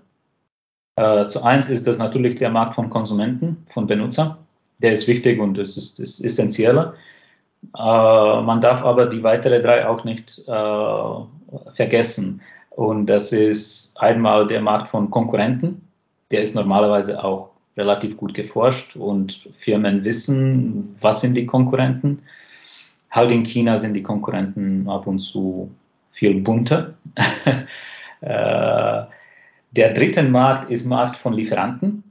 Äh, 0.99 1.27
zu 1.27 1.43
eins 1.43 1.69
ist 1.69 1.87
das 1.87 1.97
natürlich 1.97 2.35
der 2.35 2.49
Markt 2.49 2.73
von 2.73 2.89
Konsumenten, 2.89 3.65
von 3.69 3.87
Benutzern. 3.87 4.35
Der 4.81 4.91
ist 4.91 5.07
wichtig 5.07 5.39
und 5.39 5.57
das 5.57 5.77
ist, 5.77 5.97
ist 5.99 6.19
essentieller. 6.19 6.93
Äh, 7.77 8.41
man 8.41 8.59
darf 8.59 8.83
aber 8.83 9.05
die 9.05 9.23
weiteren 9.23 9.61
drei 9.61 9.87
auch 9.87 10.03
nicht 10.03 10.43
äh, 10.45 11.73
vergessen. 11.73 12.41
Und 12.69 13.05
das 13.05 13.31
ist 13.31 13.99
einmal 14.01 14.47
der 14.47 14.61
Markt 14.61 14.89
von 14.89 15.09
Konkurrenten. 15.09 15.87
Der 16.31 16.41
ist 16.41 16.55
normalerweise 16.55 17.23
auch 17.23 17.51
relativ 17.77 18.17
gut 18.17 18.33
geforscht 18.33 18.97
und 18.97 19.49
Firmen 19.55 20.03
wissen, 20.03 20.97
was 20.99 21.21
sind 21.21 21.35
die 21.35 21.45
Konkurrenten. 21.45 22.23
Halt 23.09 23.31
in 23.31 23.45
China 23.45 23.77
sind 23.77 23.93
die 23.93 24.03
Konkurrenten 24.03 24.89
ab 24.89 25.07
und 25.07 25.19
zu 25.19 25.71
viel 26.11 26.41
bunter. 26.41 26.95
äh, 28.21 29.03
der 29.71 29.93
dritte 29.93 30.23
Markt 30.23 30.69
ist 30.69 30.85
Markt 30.85 31.15
von 31.15 31.33
Lieferanten. 31.33 32.03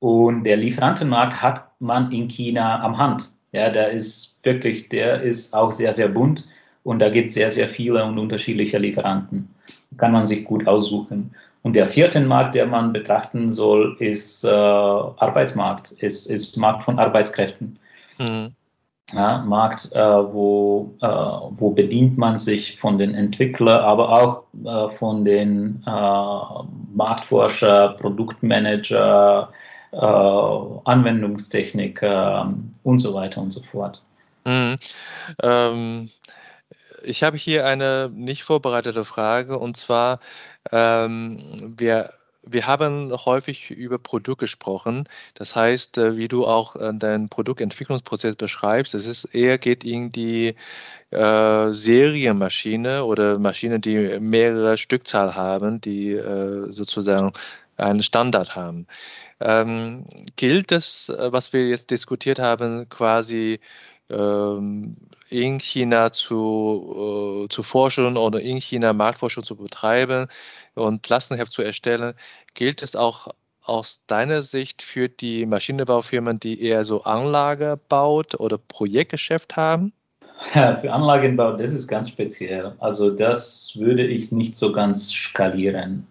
Und 0.00 0.44
der 0.44 0.56
Lieferantenmarkt 0.56 1.42
hat 1.42 1.80
man 1.80 2.12
in 2.12 2.28
China 2.28 2.80
am 2.82 2.98
Hand. 2.98 3.30
Ja, 3.52 3.70
der 3.70 3.90
ist 3.90 4.44
wirklich, 4.44 4.88
der 4.88 5.22
ist 5.22 5.54
auch 5.54 5.72
sehr, 5.72 5.92
sehr 5.92 6.08
bunt 6.08 6.46
und 6.84 7.00
da 7.00 7.08
gibt 7.08 7.28
es 7.28 7.34
sehr, 7.34 7.50
sehr 7.50 7.66
viele 7.66 8.04
und 8.04 8.18
unterschiedliche 8.18 8.78
Lieferanten. 8.78 9.48
Kann 9.96 10.12
man 10.12 10.26
sich 10.26 10.44
gut 10.44 10.66
aussuchen. 10.66 11.34
Und 11.62 11.74
der 11.74 11.86
vierte 11.86 12.20
Markt, 12.20 12.54
der 12.54 12.66
man 12.66 12.92
betrachten 12.92 13.48
soll, 13.48 13.96
ist 13.98 14.44
äh, 14.44 14.48
Arbeitsmarkt, 14.48 15.92
ist, 15.92 16.26
ist 16.26 16.56
Markt 16.56 16.84
von 16.84 16.98
Arbeitskräften. 16.98 17.78
Mhm 18.18 18.54
ja, 19.12 19.38
Markt, 19.38 19.92
äh, 19.92 19.98
wo, 19.98 20.94
äh, 21.00 21.06
wo 21.06 21.70
bedient 21.70 22.18
man 22.18 22.36
sich 22.36 22.78
von 22.78 22.98
den 22.98 23.14
Entwicklern, 23.14 23.80
aber 23.80 24.10
auch 24.10 24.42
äh, 24.64 24.90
von 24.94 25.24
den 25.24 25.82
äh, 25.86 26.40
Marktforscher, 26.94 27.96
Produktmanager, 28.00 29.50
äh, 29.92 29.96
Anwendungstechniker 29.96 32.52
und 32.82 32.98
so 32.98 33.14
weiter 33.14 33.40
und 33.40 33.50
so 33.50 33.62
fort. 33.62 34.02
Mhm. 34.44 34.76
Ähm, 35.42 36.10
ich 37.02 37.22
habe 37.22 37.38
hier 37.38 37.66
eine 37.66 38.10
nicht 38.12 38.42
vorbereitete 38.42 39.04
Frage 39.04 39.58
und 39.58 39.76
zwar, 39.76 40.18
ähm, 40.70 41.38
wir 41.78 42.10
wir 42.50 42.66
haben 42.66 43.12
häufig 43.12 43.70
über 43.70 43.98
Produkt 43.98 44.40
gesprochen. 44.40 45.08
Das 45.34 45.54
heißt, 45.56 45.98
äh, 45.98 46.16
wie 46.16 46.28
du 46.28 46.46
auch 46.46 46.76
äh, 46.76 46.92
deinen 46.94 47.28
Produktentwicklungsprozess 47.28 48.36
beschreibst, 48.36 48.94
es 48.94 49.06
ist 49.06 49.24
eher 49.26 49.58
geht 49.58 49.84
in 49.84 50.12
die 50.12 50.54
äh, 51.10 51.72
Serienmaschine 51.72 53.04
oder 53.04 53.38
Maschinen, 53.38 53.80
die 53.80 54.18
mehrere 54.20 54.78
Stückzahl 54.78 55.34
haben, 55.34 55.80
die 55.80 56.12
äh, 56.12 56.72
sozusagen 56.72 57.32
einen 57.76 58.02
Standard 58.02 58.56
haben. 58.56 58.86
Ähm, 59.40 60.04
gilt 60.36 60.70
das, 60.72 61.08
äh, 61.08 61.32
was 61.32 61.52
wir 61.52 61.68
jetzt 61.68 61.90
diskutiert 61.90 62.38
haben, 62.38 62.88
quasi 62.88 63.60
ähm, 64.10 64.96
in 65.30 65.58
China 65.60 66.10
zu, 66.10 67.46
zu 67.50 67.62
forschen 67.62 68.16
oder 68.16 68.40
in 68.40 68.62
China 68.62 68.94
Marktforschung 68.94 69.44
zu 69.44 69.56
betreiben 69.56 70.26
und 70.78 71.08
Lastenheft 71.08 71.52
zu 71.52 71.62
erstellen, 71.62 72.14
gilt 72.54 72.82
es 72.82 72.96
auch 72.96 73.28
aus 73.62 74.02
deiner 74.06 74.42
Sicht 74.42 74.80
für 74.80 75.08
die 75.08 75.44
Maschinenbaufirmen, 75.44 76.40
die 76.40 76.62
eher 76.62 76.84
so 76.84 77.04
Anlage 77.04 77.78
baut 77.88 78.40
oder 78.40 78.56
Projektgeschäft 78.56 79.56
haben? 79.56 79.92
Für 80.38 80.92
Anlagenbau, 80.92 81.56
das 81.56 81.72
ist 81.72 81.88
ganz 81.88 82.08
speziell. 82.08 82.72
Also 82.78 83.10
das 83.10 83.72
würde 83.76 84.06
ich 84.06 84.30
nicht 84.32 84.56
so 84.56 84.72
ganz 84.72 85.12
skalieren. 85.12 86.06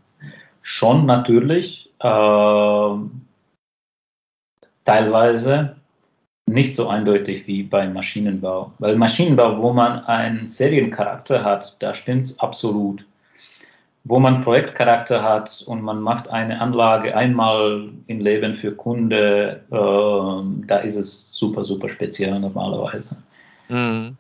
Schon 0.62 1.06
natürlich, 1.06 1.90
äh, 2.00 2.96
teilweise 4.84 5.78
nicht 6.46 6.76
so 6.76 6.88
eindeutig 6.88 7.48
wie 7.48 7.64
beim 7.64 7.94
Maschinenbau. 7.94 8.72
Weil 8.80 8.96
Maschinenbau, 8.96 9.62
wo 9.62 9.74
man 9.74 10.06
einen 10.06 10.48
Seriencharakter 10.48 11.44
hat, 11.44 11.76
da 11.80 11.94
stimmt 11.94 12.28
es 12.28 12.40
absolut. 12.40 13.06
Wo 14.10 14.20
man 14.20 14.42
Projektcharakter 14.42 15.22
hat 15.22 15.64
und 15.68 15.82
man 15.82 16.00
macht 16.00 16.30
eine 16.30 16.62
Anlage 16.62 17.16
einmal 17.16 17.90
im 18.08 18.20
Leben 18.22 18.56
für 18.56 18.72
Kunde, 18.72 19.64
äh, 19.70 20.66
da 20.68 20.78
ist 20.78 20.96
es 20.96 21.34
super, 21.36 21.64
super 21.64 21.90
speziell 21.90 22.40
normalerweise. 22.40 23.18
Mhm. 23.70 24.16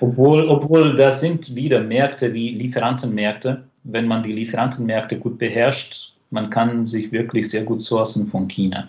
Obwohl, 0.00 0.46
obwohl 0.46 0.96
da 0.96 1.10
sind 1.10 1.54
wieder 1.54 1.80
Märkte 1.80 2.34
wie 2.34 2.50
Lieferantenmärkte. 2.50 3.64
Wenn 3.84 4.06
man 4.06 4.22
die 4.22 4.32
Lieferantenmärkte 4.32 5.18
gut 5.18 5.38
beherrscht, 5.38 6.14
man 6.30 6.50
kann 6.50 6.84
sich 6.84 7.10
wirklich 7.10 7.48
sehr 7.48 7.64
gut 7.64 7.80
sourcen 7.80 8.26
von 8.26 8.46
China. 8.48 8.88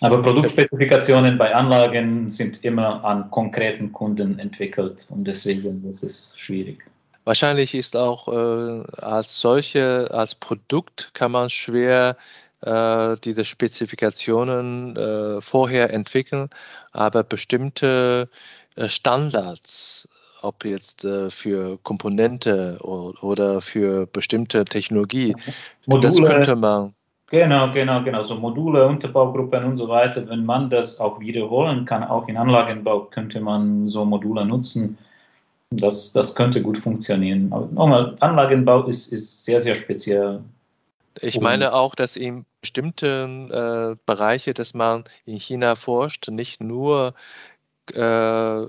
Aber 0.00 0.20
Produktspezifikationen 0.20 1.38
bei 1.38 1.54
Anlagen 1.54 2.28
sind 2.28 2.64
immer 2.64 3.04
an 3.04 3.30
konkreten 3.30 3.92
Kunden 3.92 4.38
entwickelt 4.40 5.06
und 5.08 5.24
deswegen 5.24 5.88
ist 5.88 6.02
es 6.02 6.34
schwierig. 6.36 6.84
Wahrscheinlich 7.24 7.74
ist 7.74 7.96
auch 7.96 8.28
äh, 8.28 8.84
als 9.00 9.40
solche, 9.40 10.08
als 10.12 10.34
Produkt 10.34 11.10
kann 11.14 11.32
man 11.32 11.48
schwer 11.48 12.16
äh, 12.60 13.16
diese 13.24 13.44
Spezifikationen 13.44 14.96
äh, 14.96 15.40
vorher 15.40 15.92
entwickeln, 15.92 16.50
aber 16.92 17.24
bestimmte 17.24 18.28
äh, 18.76 18.88
Standards, 18.88 20.08
ob 20.42 20.64
jetzt 20.64 21.04
äh, 21.04 21.30
für 21.30 21.78
Komponente 21.82 22.78
oder, 22.80 23.24
oder, 23.24 23.60
für 23.60 24.06
bestimmte 24.06 24.64
Technologie, 24.64 25.34
Module, 25.86 26.22
das 26.22 26.30
könnte 26.30 26.56
man 26.56 26.94
Genau, 27.30 27.72
genau, 27.72 28.02
genau. 28.04 28.22
So 28.22 28.36
Module, 28.36 28.86
Unterbaugruppen 28.86 29.64
und 29.64 29.76
so 29.76 29.88
weiter. 29.88 30.28
Wenn 30.28 30.44
man 30.44 30.68
das 30.68 31.00
auch 31.00 31.18
wiederholen 31.20 31.84
kann, 31.84 32.04
auch 32.04 32.28
in 32.28 32.36
Anlagenbau 32.36 33.06
könnte 33.06 33.40
man 33.40 33.88
so 33.88 34.04
Module 34.04 34.44
nutzen. 34.44 34.98
Das, 35.76 36.12
das 36.12 36.34
könnte 36.34 36.62
gut 36.62 36.78
funktionieren. 36.78 37.52
Aber 37.52 37.66
nochmal, 37.66 38.16
Anlagenbau 38.20 38.86
ist, 38.86 39.12
ist 39.12 39.44
sehr, 39.44 39.60
sehr 39.60 39.74
speziell. 39.74 40.40
Ich 41.20 41.40
meine 41.40 41.74
auch, 41.74 41.94
dass 41.94 42.16
in 42.16 42.44
bestimmten 42.60 43.50
äh, 43.50 43.96
Bereiche, 44.04 44.52
dass 44.52 44.74
man 44.74 45.04
in 45.26 45.38
China 45.38 45.76
forscht, 45.76 46.28
nicht 46.28 46.60
nur 46.60 47.14
äh, 47.92 48.66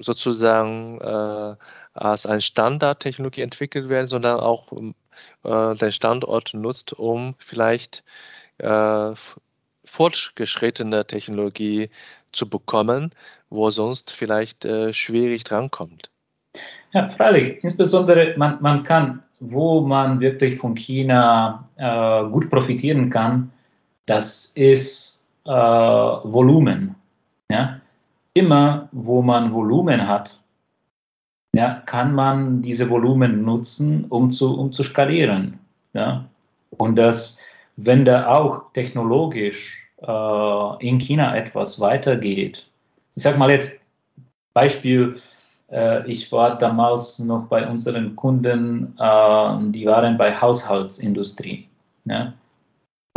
sozusagen 0.00 1.00
äh, 1.00 1.56
als 1.94 2.26
eine 2.26 2.40
Standardtechnologie 2.40 3.42
entwickelt 3.42 3.88
werden, 3.88 4.08
sondern 4.08 4.38
auch 4.38 4.70
äh, 5.44 5.74
den 5.74 5.92
Standort 5.92 6.54
nutzt, 6.54 6.92
um 6.92 7.34
vielleicht 7.38 8.04
äh, 8.58 9.12
fortgeschrittene 9.84 11.06
Technologie 11.06 11.90
zu 12.32 12.48
bekommen, 12.48 13.14
wo 13.50 13.70
sonst 13.70 14.10
vielleicht 14.10 14.64
äh, 14.64 14.92
schwierig 14.94 15.44
drankommt. 15.44 16.10
Ja, 16.92 17.08
freilich. 17.08 17.62
Insbesondere, 17.62 18.34
man, 18.36 18.58
man 18.60 18.82
kann, 18.82 19.22
wo 19.40 19.82
man 19.82 20.20
wirklich 20.20 20.56
von 20.56 20.74
China 20.74 21.68
äh, 21.76 22.24
gut 22.30 22.48
profitieren 22.50 23.10
kann, 23.10 23.50
das 24.06 24.46
ist 24.56 25.26
äh, 25.44 25.50
Volumen. 25.50 26.94
Ja? 27.50 27.80
Immer, 28.32 28.88
wo 28.92 29.22
man 29.22 29.52
Volumen 29.52 30.08
hat, 30.08 30.40
ja, 31.54 31.82
kann 31.86 32.14
man 32.14 32.62
diese 32.62 32.88
Volumen 32.88 33.42
nutzen, 33.42 34.06
um 34.08 34.30
zu, 34.30 34.58
um 34.58 34.72
zu 34.72 34.82
skalieren. 34.82 35.58
Ja? 35.94 36.24
Und 36.70 36.96
das, 36.96 37.42
wenn 37.76 38.04
da 38.04 38.28
auch 38.28 38.72
technologisch 38.72 39.86
äh, 40.00 40.86
in 40.86 40.98
China 40.98 41.36
etwas 41.36 41.80
weitergeht, 41.80 42.70
ich 43.14 43.22
sage 43.22 43.38
mal 43.38 43.50
jetzt 43.50 43.80
Beispiel, 44.54 45.20
ich 46.06 46.32
war 46.32 46.56
damals 46.56 47.18
noch 47.18 47.46
bei 47.46 47.68
unseren 47.68 48.16
Kunden, 48.16 48.94
äh, 48.98 49.70
die 49.70 49.84
waren 49.86 50.16
bei 50.16 50.34
Haushaltsindustrie. 50.34 51.68
Ja? 52.06 52.32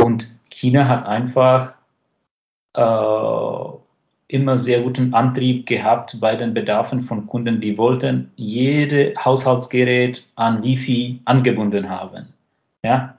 Und 0.01 0.27
China 0.49 0.87
hat 0.87 1.05
einfach 1.05 1.73
äh, 2.73 4.35
immer 4.35 4.57
sehr 4.57 4.81
guten 4.81 5.13
Antrieb 5.13 5.65
gehabt 5.65 6.17
bei 6.19 6.35
den 6.35 6.53
Bedarfen 6.53 7.01
von 7.01 7.27
Kunden, 7.27 7.61
die 7.61 7.77
wollten 7.77 8.31
jede 8.35 9.13
Haushaltsgerät 9.17 10.25
an 10.35 10.63
Wi-Fi 10.63 11.21
angebunden 11.25 11.89
haben. 11.89 12.33
Ja? 12.83 13.17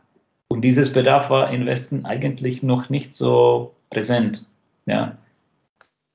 Und 0.48 0.62
dieses 0.62 0.92
Bedarf 0.92 1.30
war 1.30 1.50
im 1.50 1.66
Westen 1.66 2.04
eigentlich 2.04 2.62
noch 2.62 2.90
nicht 2.90 3.14
so 3.14 3.72
präsent. 3.90 4.44
Ja? 4.86 5.16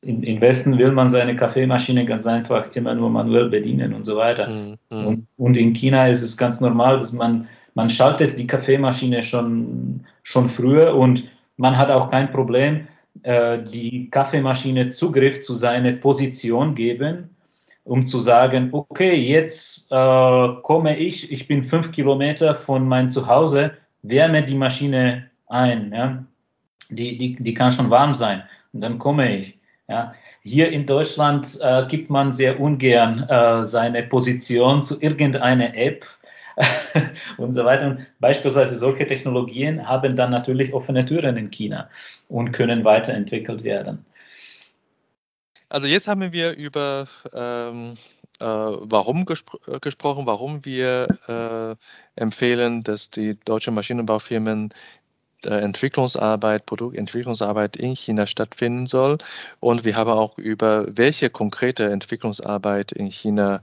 Im, 0.02 0.24
Im 0.24 0.42
Westen 0.42 0.78
will 0.78 0.92
man 0.92 1.10
seine 1.10 1.36
Kaffeemaschine 1.36 2.06
ganz 2.06 2.28
einfach 2.28 2.76
immer 2.76 2.94
nur 2.94 3.10
manuell 3.10 3.50
bedienen 3.50 3.94
und 3.94 4.06
so 4.06 4.16
weiter. 4.16 4.48
Mhm. 4.48 4.78
Und, 4.90 5.28
und, 5.38 5.58
in 5.58 5.74
China 5.74 6.08
ist 6.08 6.22
es 6.22 6.38
ganz 6.38 6.62
normal, 6.62 7.00
dass 7.00 7.14
man, 7.14 7.48
man 7.74 7.90
schaltet 7.90 8.38
die 8.38 8.48
Kaffeemaschine 8.48 9.24
schon, 9.24 10.06
schon 10.24 10.50
früher 10.50 10.96
und 10.96 11.28
man 11.58 11.78
hat 11.78 11.90
auch 11.90 12.12
kein 12.12 12.32
Problem, 12.32 12.88
äh, 13.24 13.60
die 13.64 14.10
Kaffeemaschine 14.10 14.90
Zugriff 14.90 15.42
zu 15.42 15.54
seiner 15.54 15.94
Position 15.94 16.76
geben, 16.76 17.36
um 17.84 18.06
zu 18.06 18.20
sagen, 18.20 18.70
okay, 18.74 19.16
jetzt 19.16 19.92
äh, 19.92 20.48
komme 20.62 20.98
ich, 20.98 21.32
ich 21.32 21.48
bin 21.48 21.64
fünf 21.64 21.92
Kilometer 21.92 22.56
von 22.56 22.88
meinem 22.88 23.10
Zuhause, 23.10 23.72
wärme 24.04 24.44
die 24.44 24.56
Maschine 24.56 25.30
ein. 25.48 25.92
Ja? 25.94 26.24
Die, 26.90 27.18
die, 27.18 27.36
die 27.36 27.54
kann 27.54 27.72
schon 27.72 27.90
warm 27.90 28.14
sein 28.14 28.44
und 28.74 28.82
dann 28.82 29.00
komme 29.00 29.36
ich. 29.36 29.57
Ja? 29.88 30.14
Hier 30.44 30.72
in 30.72 30.86
Deutschland 30.86 31.58
äh, 31.62 31.86
gibt 31.88 32.10
man 32.10 32.32
sehr 32.32 32.60
ungern 32.60 33.24
äh, 33.24 33.66
seine 33.66 34.04
Position 34.04 34.84
zu 34.84 35.02
irgendeiner 35.02 35.76
App 35.76 36.06
und 37.38 37.54
so 37.54 37.66
weiter. 37.66 37.88
Und 37.88 38.06
beispielsweise 38.20 38.76
solche 38.76 39.08
Technologien 39.08 39.88
haben 39.88 40.16
dann 40.16 40.32
natürlich 40.32 40.74
offene 40.74 41.06
Türen 41.06 41.38
in 41.38 41.52
China 41.52 41.90
und 42.30 42.52
können 42.52 42.84
weiterentwickelt 42.84 43.64
werden. 43.64 44.06
Also 45.70 45.88
jetzt 45.88 46.08
haben 46.08 46.32
wir 46.32 46.56
über 46.56 47.08
ähm, 47.34 47.96
äh, 48.40 48.46
warum 48.46 49.26
gespr 49.26 49.58
gesprochen, 49.82 50.26
warum 50.26 50.64
wir 50.64 51.08
äh, 51.28 52.22
empfehlen, 52.22 52.84
dass 52.84 53.10
die 53.10 53.38
deutschen 53.44 53.74
Maschinenbaufirmen 53.74 54.70
äh, 54.70 54.74
Entwicklungsarbeit, 55.44 56.66
Produktentwicklungsarbeit 56.66 57.76
in 57.76 57.96
China 57.96 58.28
stattfinden 58.28 58.88
soll. 58.88 59.18
Und 59.60 59.86
wir 59.86 59.96
haben 59.96 60.12
auch 60.12 60.38
über 60.38 60.86
welche 60.90 61.30
konkrete 61.30 61.92
Entwicklungsarbeit 61.92 62.92
in 62.92 63.08
China 63.08 63.62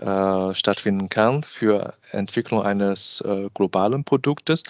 äh, 0.00 0.54
stattfinden 0.54 1.10
kann 1.10 1.42
für 1.42 1.92
Entwicklung 2.10 2.62
eines 2.62 3.20
äh, 3.20 3.50
globalen 3.52 4.04
Produktes. 4.04 4.62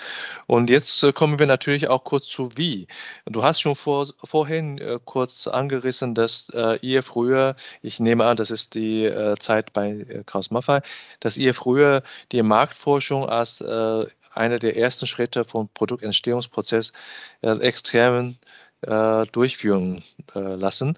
Und 0.46 0.70
jetzt 0.70 1.04
äh, 1.04 1.12
kommen 1.12 1.38
wir 1.38 1.46
natürlich 1.46 1.88
auch 1.88 2.02
kurz 2.02 2.26
zu 2.26 2.50
wie. 2.56 2.88
Du 3.26 3.44
hast 3.44 3.60
schon 3.60 3.76
vor, 3.76 4.08
vorhin 4.24 4.78
äh, 4.78 4.98
kurz 5.04 5.46
angerissen, 5.46 6.16
dass 6.16 6.48
äh, 6.52 6.78
ihr 6.82 7.04
früher, 7.04 7.54
ich 7.80 8.00
nehme 8.00 8.24
an, 8.24 8.36
das 8.36 8.50
ist 8.50 8.74
die 8.74 9.10
Zeit 9.38 9.72
bei 9.72 10.04
Kraus 10.26 10.50
Maffei, 10.50 10.80
dass 11.20 11.36
ihr 11.36 11.54
früher 11.54 12.02
die 12.32 12.42
Marktforschung 12.42 13.28
als 13.28 13.62
einer 13.62 14.58
der 14.58 14.76
ersten 14.76 15.06
Schritte 15.06 15.44
vom 15.44 15.68
Produktentstehungsprozess 15.68 16.92
extern 17.42 18.38
durchführen 19.32 20.02
lassen. 20.34 20.96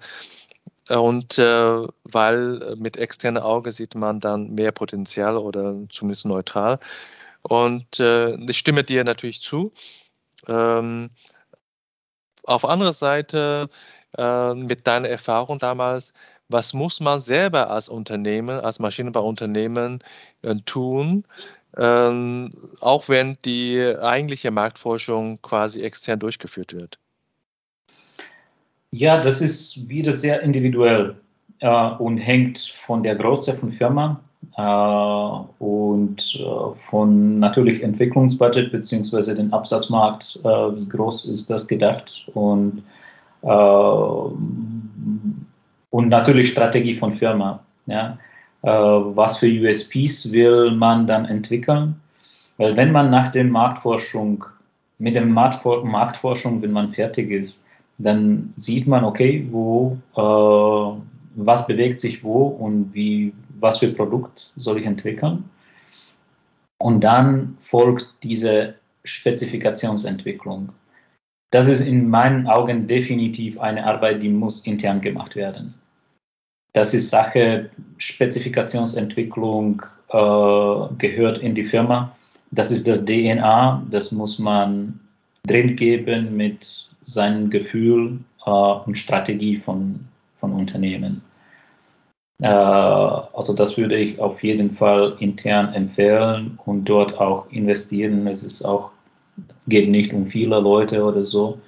Und 0.89 1.37
äh, 1.37 1.87
weil 2.03 2.75
mit 2.77 2.97
externem 2.97 3.43
Auge 3.43 3.71
sieht 3.71 3.95
man 3.95 4.19
dann 4.19 4.51
mehr 4.51 4.71
Potenzial 4.71 5.37
oder 5.37 5.75
zumindest 5.89 6.25
neutral. 6.25 6.79
Und 7.43 7.99
äh, 7.99 8.35
ich 8.49 8.57
stimme 8.57 8.83
dir 8.83 9.03
natürlich 9.03 9.41
zu. 9.41 9.73
Ähm, 10.47 11.11
auf 12.43 12.65
andere 12.65 12.93
Seite, 12.93 13.69
äh, 14.17 14.53
mit 14.55 14.87
deiner 14.87 15.09
Erfahrung 15.09 15.59
damals, 15.59 16.13
was 16.49 16.73
muss 16.73 16.99
man 16.99 17.19
selber 17.19 17.69
als 17.69 17.89
Unternehmen, 17.89 18.59
als 18.59 18.79
Maschinenbauunternehmen 18.79 20.03
äh, 20.43 20.55
tun, 20.65 21.25
ähm, 21.77 22.53
auch 22.81 23.09
wenn 23.09 23.37
die 23.45 23.81
eigentliche 24.01 24.51
Marktforschung 24.51 25.41
quasi 25.41 25.81
extern 25.81 26.19
durchgeführt 26.19 26.73
wird? 26.73 26.99
Ja, 28.93 29.19
das 29.19 29.41
ist 29.41 29.89
wieder 29.89 30.11
sehr 30.11 30.43
individuell 30.43 31.15
äh, 31.61 31.89
und 31.97 32.19
hängt 32.19 32.59
von 32.59 33.01
der 33.01 33.15
Größe 33.15 33.55
von 33.55 33.71
Firma 33.71 34.19
äh, 34.55 35.63
und 35.63 36.39
äh, 36.39 36.75
von 36.75 37.39
natürlich 37.39 37.81
Entwicklungsbudget 37.81 38.71
beziehungsweise 38.71 39.33
den 39.33 39.51
Absatzmarkt, 39.51 40.39
äh, 40.43 40.47
wie 40.47 40.87
groß 40.87 41.25
ist 41.25 41.49
das 41.49 41.67
gedacht 41.67 42.27
und 42.35 42.83
äh, 43.41 43.47
und 43.47 45.47
natürlich 46.09 46.51
Strategie 46.51 46.93
von 46.93 47.15
Firma. 47.15 47.61
Ja. 47.87 48.19
Äh, 48.61 48.69
was 48.69 49.37
für 49.37 49.47
USPs 49.47 50.31
will 50.31 50.69
man 50.69 51.07
dann 51.07 51.25
entwickeln? 51.25 51.95
Weil 52.57 52.77
wenn 52.77 52.91
man 52.91 53.09
nach 53.09 53.29
der 53.29 53.45
Marktforschung, 53.45 54.45
mit 54.99 55.15
der 55.15 55.25
Marktforschung, 55.25 56.61
wenn 56.61 56.71
man 56.71 56.93
fertig 56.93 57.31
ist, 57.31 57.65
dann 57.97 58.53
sieht 58.55 58.87
man, 58.87 59.03
okay, 59.03 59.47
wo, 59.51 59.97
äh, 60.15 61.01
was 61.35 61.67
bewegt 61.67 61.99
sich 61.99 62.23
wo 62.23 62.43
und 62.47 62.93
wie, 62.93 63.33
was 63.59 63.77
für 63.77 63.89
Produkt 63.89 64.51
soll 64.55 64.79
ich 64.79 64.85
entwickeln. 64.85 65.45
Und 66.79 67.03
dann 67.03 67.57
folgt 67.61 68.13
diese 68.23 68.75
Spezifikationsentwicklung. 69.03 70.69
Das 71.51 71.67
ist 71.67 71.81
in 71.81 72.09
meinen 72.09 72.47
Augen 72.47 72.87
definitiv 72.87 73.59
eine 73.59 73.85
Arbeit, 73.85 74.23
die 74.23 74.29
muss 74.29 74.65
intern 74.65 75.01
gemacht 75.01 75.35
werden. 75.35 75.75
Das 76.73 76.95
ist 76.95 77.11
Sache, 77.11 77.69
Spezifikationsentwicklung 77.97 79.83
äh, 80.09 80.95
gehört 80.97 81.37
in 81.37 81.53
die 81.53 81.63
Firma. 81.63 82.15
Das 82.49 82.71
ist 82.71 82.87
das 82.87 83.05
DNA, 83.05 83.85
das 83.91 84.11
muss 84.11 84.39
man 84.39 84.99
drin 85.45 85.75
geben 85.75 86.35
mit 86.35 86.89
seinem 87.05 87.49
Gefühl 87.49 88.19
äh, 88.45 88.49
und 88.49 88.97
Strategie 88.97 89.57
von, 89.57 89.99
von 90.39 90.53
Unternehmen. 90.53 91.21
Äh, 92.41 92.47
also 92.47 93.53
das 93.55 93.77
würde 93.77 93.97
ich 93.97 94.19
auf 94.19 94.43
jeden 94.43 94.73
Fall 94.73 95.15
intern 95.19 95.73
empfehlen 95.73 96.59
und 96.65 96.85
dort 96.85 97.19
auch 97.19 97.49
investieren. 97.51 98.27
Es 98.27 98.43
ist 98.43 98.63
auch, 98.63 98.91
geht 99.67 99.89
nicht 99.89 100.13
um 100.13 100.27
viele 100.27 100.59
Leute 100.59 101.03
oder 101.03 101.25
so. 101.25 101.59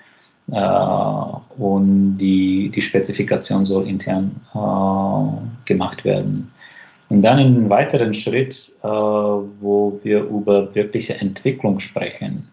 Äh, 0.51 1.61
und 1.61 2.17
die, 2.17 2.69
die 2.69 2.81
Spezifikation 2.81 3.65
soll 3.65 3.87
intern 3.87 4.41
äh, 4.53 5.65
gemacht 5.65 6.03
werden. 6.05 6.51
Und 7.09 7.21
dann 7.21 7.39
in 7.39 7.55
einem 7.55 7.69
weiteren 7.69 8.13
Schritt, 8.13 8.71
äh, 8.83 8.87
wo 8.87 9.99
wir 10.03 10.23
über 10.23 10.73
wirkliche 10.73 11.15
Entwicklung 11.15 11.79
sprechen. 11.79 12.47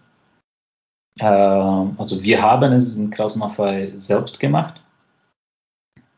Äh, 1.19 1.25
also 1.25 2.23
wir 2.23 2.43
haben 2.43 2.73
es 2.73 2.95
in 2.95 3.11
Kraus 3.11 3.37
Maffei 3.37 3.93
selbst 3.97 4.41
gemacht. 4.41 4.81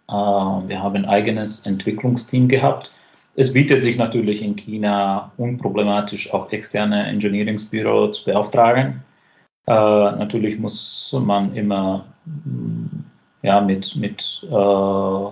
Äh, 0.09 0.13
wir 0.13 0.83
haben 0.83 0.97
ein 0.97 1.07
eigenes 1.07 1.67
Entwicklungsteam 1.67 2.49
gehabt. 2.49 2.91
Es 3.37 3.53
bietet 3.53 3.83
sich 3.83 3.97
natürlich 3.97 4.43
in 4.43 4.55
China 4.55 5.33
unproblematisch 5.37 6.33
auch 6.33 6.53
externe 6.53 7.07
Engineeringsbüro 7.07 8.13
zu 8.13 8.25
beauftragen. 8.25 9.03
Äh, 9.67 9.73
natürlich 9.73 10.59
muss 10.59 11.17
man 11.19 11.55
immer 11.57 12.05
ja, 13.43 13.61
mit, 13.61 13.95
mit, 13.97 14.47
äh, 14.51 15.27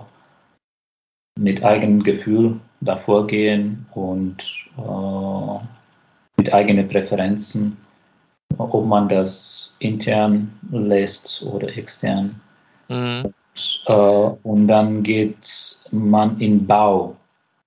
mit 1.39 1.63
eigenem 1.63 2.03
Gefühl 2.03 2.59
davor 2.81 3.25
gehen 3.27 3.85
und 3.93 4.43
äh, 4.77 5.59
mit 6.37 6.53
eigenen 6.53 6.87
Präferenzen, 6.87 7.77
ob 8.57 8.85
man 8.85 9.09
das 9.09 9.75
intern 9.79 10.51
lässt 10.71 11.43
oder 11.43 11.75
extern. 11.75 12.41
Mhm. 12.89 13.23
Und, 13.55 13.81
äh, 13.87 14.29
und 14.43 14.67
dann 14.67 15.03
geht 15.03 15.85
man 15.91 16.39
in 16.39 16.65
Bau, 16.65 17.15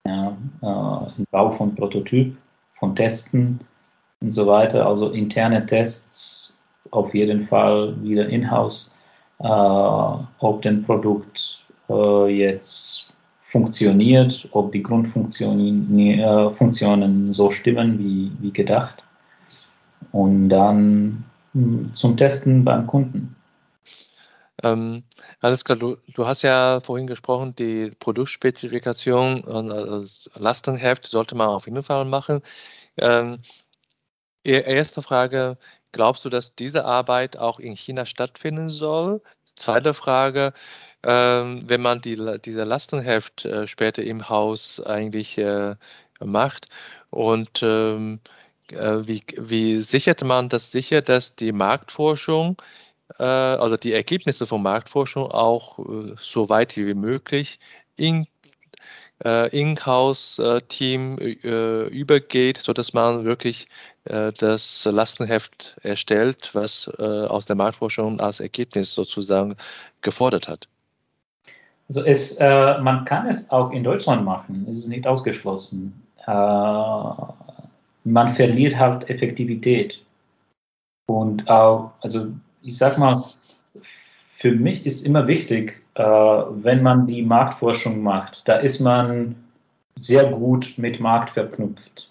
ja, 0.07 0.37
äh, 0.63 1.19
in 1.19 1.25
Bau 1.31 1.51
von 1.53 1.75
Prototyp, 1.75 2.37
von 2.75 2.95
Testen 2.95 3.61
und 4.21 4.33
so 4.33 4.47
weiter. 4.47 4.87
Also 4.87 5.11
interne 5.11 5.65
Tests 5.67 6.55
auf 6.91 7.15
jeden 7.15 7.45
Fall 7.45 7.95
wieder 8.03 8.29
in-house, 8.29 8.97
äh, 9.39 9.47
ob 9.47 10.63
das 10.63 10.83
Produkt 10.85 11.61
äh, 11.89 12.27
jetzt 12.29 13.13
funktioniert, 13.41 14.49
ob 14.53 14.73
die 14.73 14.83
Grundfunktionen 14.83 16.11
äh, 16.11 17.33
so 17.33 17.51
stimmen 17.51 17.99
wie, 17.99 18.33
wie 18.41 18.53
gedacht. 18.53 19.03
Und 20.17 20.49
dann 20.49 21.25
hm, 21.53 21.91
zum 21.95 22.17
Testen 22.17 22.65
beim 22.65 22.87
Kunden. 22.87 23.37
Ähm, 24.63 25.03
alles 25.41 25.63
klar, 25.63 25.77
du, 25.77 25.99
du, 26.15 26.27
hast 26.27 26.41
ja 26.41 26.81
vorhin 26.83 27.07
gesprochen, 27.07 27.55
die 27.55 27.91
Produktspezifikation 27.99 29.43
und 29.45 29.71
also 29.71 30.31
Lastenheft 30.37 31.05
sollte 31.05 31.35
man 31.35 31.49
auf 31.49 31.67
jeden 31.67 31.83
Fall 31.83 32.07
machen. 32.07 32.41
Ähm, 32.97 33.41
e-, 34.47 34.63
erste 34.63 35.03
Frage, 35.03 35.59
glaubst 35.93 36.25
du, 36.25 36.31
dass 36.31 36.55
diese 36.55 36.87
Arbeit 36.87 37.37
auch 37.37 37.61
in 37.61 37.77
China 37.77 38.07
stattfinden 38.07 38.71
soll? 38.71 39.21
Zweite 39.55 39.93
Frage, 39.93 40.55
ähm, 41.03 41.65
wenn 41.67 41.83
man 41.83 42.01
die, 42.01 42.17
diese 42.43 42.65
Lastenheft 42.65 43.45
äh, 43.45 43.67
später 43.67 44.03
im 44.03 44.31
Haus 44.31 44.81
eigentlich 44.81 45.37
äh, 45.37 45.75
macht 46.21 46.69
und 47.11 47.63
ähm, 47.63 48.21
äh, 48.25 48.37
wie, 48.71 49.23
wie 49.37 49.81
sichert 49.81 50.25
man 50.25 50.49
das 50.49 50.73
sicher, 50.73 51.03
dass 51.03 51.37
die 51.37 51.53
Marktforschung, 51.53 52.61
äh, 53.19 53.23
also 53.25 53.77
die 53.77 53.93
Ergebnisse 53.93 54.47
von 54.47 54.63
Marktforschung 54.63 55.31
auch 55.31 55.79
äh, 55.79 56.15
so 56.21 56.49
weit 56.49 56.77
wie 56.77 56.95
möglich 56.95 57.59
in 57.97 58.27
äh, 59.25 59.49
In-house-Team 59.59 61.19
äh, 61.19 61.89
übergeht, 61.89 62.59
sodass 62.59 62.93
man 62.93 63.25
wirklich 63.25 63.69
äh, 64.05 64.33
das 64.33 64.85
Lastenheft 64.85 65.77
erstellt, 65.83 66.51
was 66.53 66.91
äh, 66.99 67.03
aus 67.03 67.47
der 67.47 67.57
Marktforschung 67.57 68.21
als 68.21 68.41
Ergebnis 68.41 68.93
sozusagen 68.93 69.57
gefordert 70.03 70.49
hat. 70.49 70.69
Also 71.89 72.03
es, 72.05 72.37
äh, 72.41 72.79
man 72.79 73.05
kann 73.05 73.27
es 73.29 73.51
auch 73.51 73.71
in 73.71 73.85
Deutschland 73.85 74.25
machen, 74.25 74.67
es 74.69 74.79
ist 74.79 74.89
nicht 74.89 75.07
ausgeschlossen. 75.07 76.03
Man 78.07 78.31
verliert 78.31 78.79
halt 78.79 79.11
Effektivität. 79.11 80.05
Und 81.09 81.49
auch, 81.49 81.93
also 82.01 82.33
ich 82.63 82.79
sag 82.79 82.99
mal, 82.99 83.25
für 83.83 84.53
mich 84.53 84.87
ist 84.87 85.07
immer 85.07 85.27
wichtig, 85.27 85.83
äh, 85.95 86.03
wenn 86.03 86.83
man 86.83 87.07
die 87.07 87.23
Marktforschung 87.23 88.03
macht, 88.03 88.47
da 88.47 88.57
ist 88.57 88.81
man 88.81 89.35
sehr 89.97 90.31
gut 90.31 90.75
mit 90.77 91.01
Markt 91.01 91.31
verknüpft. 91.31 92.11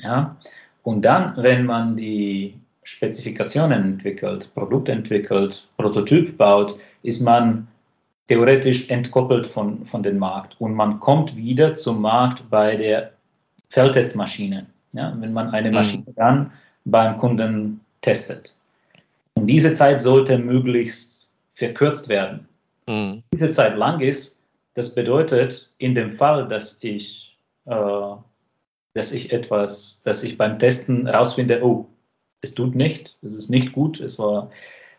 Ja? 0.00 0.36
Und 0.82 1.04
dann, 1.04 1.36
wenn 1.36 1.66
man 1.66 1.96
die 1.96 2.54
Spezifikationen 2.84 3.82
entwickelt, 3.82 4.50
Produkt 4.54 4.88
entwickelt, 4.88 5.68
Prototyp 5.76 6.38
baut, 6.38 6.78
ist 7.02 7.20
man 7.20 7.66
theoretisch 8.28 8.88
entkoppelt 8.88 9.46
von, 9.46 9.84
von 9.84 10.02
dem 10.02 10.18
Markt. 10.18 10.60
Und 10.60 10.74
man 10.74 11.00
kommt 11.00 11.36
wieder 11.36 11.74
zum 11.74 12.00
Markt 12.00 12.48
bei 12.48 12.76
der 12.76 13.12
Feldtestmaschine. 13.70 14.66
Ja? 14.96 15.14
Wenn 15.18 15.32
man 15.32 15.50
eine 15.50 15.68
mhm. 15.68 15.74
Maschine 15.74 16.12
dann 16.16 16.52
beim 16.84 17.18
Kunden 17.18 17.80
testet. 18.00 18.56
Und 19.34 19.46
diese 19.46 19.74
Zeit 19.74 20.00
sollte 20.00 20.38
möglichst 20.38 21.36
verkürzt 21.54 22.08
werden. 22.08 22.48
Mhm. 22.88 23.22
Diese 23.32 23.50
Zeit 23.50 23.76
lang 23.76 24.00
ist, 24.00 24.44
das 24.74 24.94
bedeutet 24.94 25.70
in 25.78 25.94
dem 25.94 26.12
Fall, 26.12 26.48
dass 26.48 26.82
ich, 26.82 27.36
äh, 27.66 28.14
dass 28.94 29.12
ich 29.12 29.32
etwas, 29.32 30.02
dass 30.04 30.22
ich 30.22 30.38
beim 30.38 30.58
Testen 30.58 31.06
herausfinde, 31.06 31.64
oh, 31.64 31.86
es 32.42 32.54
tut 32.54 32.74
nicht, 32.74 33.16
es 33.22 33.34
ist 33.34 33.50
nicht 33.50 33.72
gut, 33.72 34.00
es 34.00 34.18
war, 34.18 34.50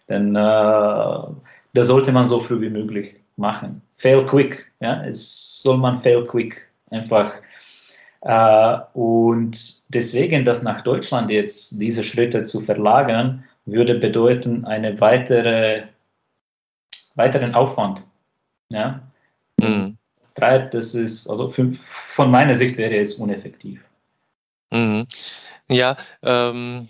dann 0.08 0.36
äh, 0.36 1.34
das 1.74 1.88
sollte 1.88 2.12
man 2.12 2.26
so 2.26 2.40
früh 2.40 2.60
wie 2.62 2.70
möglich 2.70 3.16
machen. 3.36 3.82
Fail 3.98 4.26
quick, 4.26 4.72
ja, 4.80 5.04
es 5.06 5.62
soll 5.62 5.78
man 5.78 5.98
fail 5.98 6.26
quick 6.26 6.68
einfach. 6.90 7.34
Äh, 8.28 8.80
und 8.94 9.84
deswegen, 9.88 10.44
das 10.44 10.62
nach 10.62 10.82
Deutschland 10.82 11.32
jetzt 11.32 11.80
diese 11.80 12.04
Schritte 12.04 12.44
zu 12.44 12.60
verlagern, 12.60 13.46
würde 13.66 13.96
bedeuten 13.96 14.66
eine 14.66 15.00
weitere 15.00 15.84
weiteren 17.16 17.56
Aufwand. 17.56 18.06
Ja? 18.70 19.00
Mhm. 19.62 19.98
Treibt, 20.36 20.74
das 20.74 20.94
ist, 20.94 21.30
also 21.30 21.50
für, 21.50 21.74
von 21.74 22.30
meiner 22.30 22.54
Sicht 22.54 22.78
wäre 22.78 22.98
es 22.98 23.16
uneffektiv. 23.16 23.82
Mhm. 24.72 25.08
Ja, 25.70 25.96
ähm, 26.22 26.90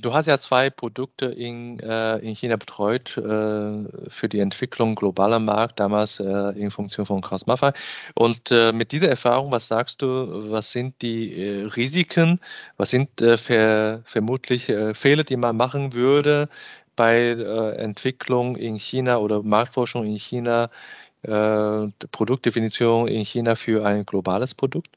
du 0.00 0.12
hast 0.14 0.26
ja 0.26 0.38
zwei 0.38 0.70
Produkte 0.70 1.26
in, 1.26 1.78
äh, 1.80 2.18
in 2.18 2.34
China 2.34 2.56
betreut 2.56 3.16
äh, 3.16 3.20
für 3.20 4.28
die 4.28 4.40
Entwicklung 4.40 4.94
globaler 4.94 5.38
Markt, 5.38 5.78
damals 5.80 6.20
äh, 6.20 6.50
in 6.58 6.70
Funktion 6.70 7.06
von 7.06 7.20
Maffei. 7.46 7.72
Und 8.14 8.50
äh, 8.50 8.72
mit 8.72 8.92
dieser 8.92 9.08
Erfahrung, 9.08 9.50
was 9.52 9.68
sagst 9.68 10.02
du, 10.02 10.50
was 10.50 10.72
sind 10.72 11.00
die 11.02 11.36
äh, 11.36 11.64
Risiken, 11.66 12.40
was 12.76 12.90
sind 12.90 13.20
äh, 13.20 13.36
ver, 13.36 14.02
vermutlich 14.04 14.72
Fehler, 14.94 15.24
die 15.24 15.36
man 15.36 15.56
machen 15.56 15.92
würde, 15.92 16.48
bei 16.96 17.30
Entwicklung 17.78 18.56
in 18.56 18.76
China 18.76 19.16
oder 19.18 19.42
Marktforschung 19.42 20.04
in 20.04 20.16
China, 20.16 20.68
Produktdefinition 21.22 23.08
in 23.08 23.24
China 23.24 23.54
für 23.54 23.84
ein 23.86 24.04
globales 24.04 24.54
Produkt? 24.54 24.90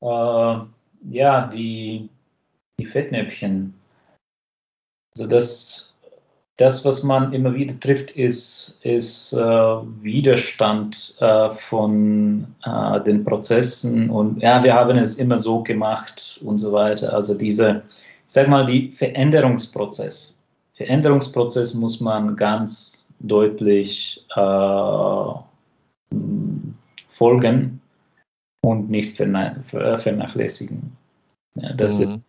Ja, 0.00 1.46
die, 1.46 2.10
die 2.78 2.86
Fettnäpfchen. 2.86 3.74
Also 5.16 5.28
das, 5.28 5.98
das, 6.56 6.84
was 6.84 7.02
man 7.02 7.32
immer 7.32 7.54
wieder 7.54 7.78
trifft, 7.78 8.10
ist, 8.12 8.78
ist 8.82 9.32
äh, 9.32 9.38
Widerstand 9.38 11.16
äh, 11.20 11.50
von 11.50 12.54
äh, 12.64 13.00
den 13.00 13.24
Prozessen 13.24 14.10
und 14.10 14.40
ja, 14.42 14.62
wir 14.62 14.74
haben 14.74 14.96
es 14.96 15.18
immer 15.18 15.38
so 15.38 15.62
gemacht 15.62 16.40
und 16.44 16.58
so 16.58 16.72
weiter. 16.72 17.12
Also 17.12 17.36
diese, 17.36 17.82
ich 18.26 18.34
sag 18.34 18.48
mal, 18.48 18.66
die 18.66 18.92
Veränderungsprozess. 18.92 20.42
Veränderungsprozess 20.74 21.74
muss 21.74 22.00
man 22.00 22.36
ganz 22.36 23.12
deutlich 23.18 24.24
äh, 24.36 25.32
folgen 27.08 27.80
und 28.60 28.88
nicht 28.88 29.16
vernachlässigen. 29.16 30.96
Ja, 31.54 31.72
das 31.72 31.98
mhm. 31.98 32.04
ist 32.04 32.20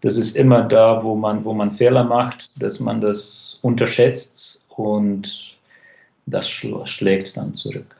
das 0.00 0.16
ist 0.16 0.36
immer 0.36 0.62
da, 0.62 1.02
wo 1.02 1.14
man, 1.14 1.44
wo 1.44 1.52
man 1.52 1.72
Fehler 1.72 2.04
macht, 2.04 2.62
dass 2.62 2.80
man 2.80 3.00
das 3.00 3.58
unterschätzt 3.62 4.64
und 4.68 5.56
das 6.26 6.48
schlägt 6.48 7.36
dann 7.36 7.54
zurück. 7.54 7.96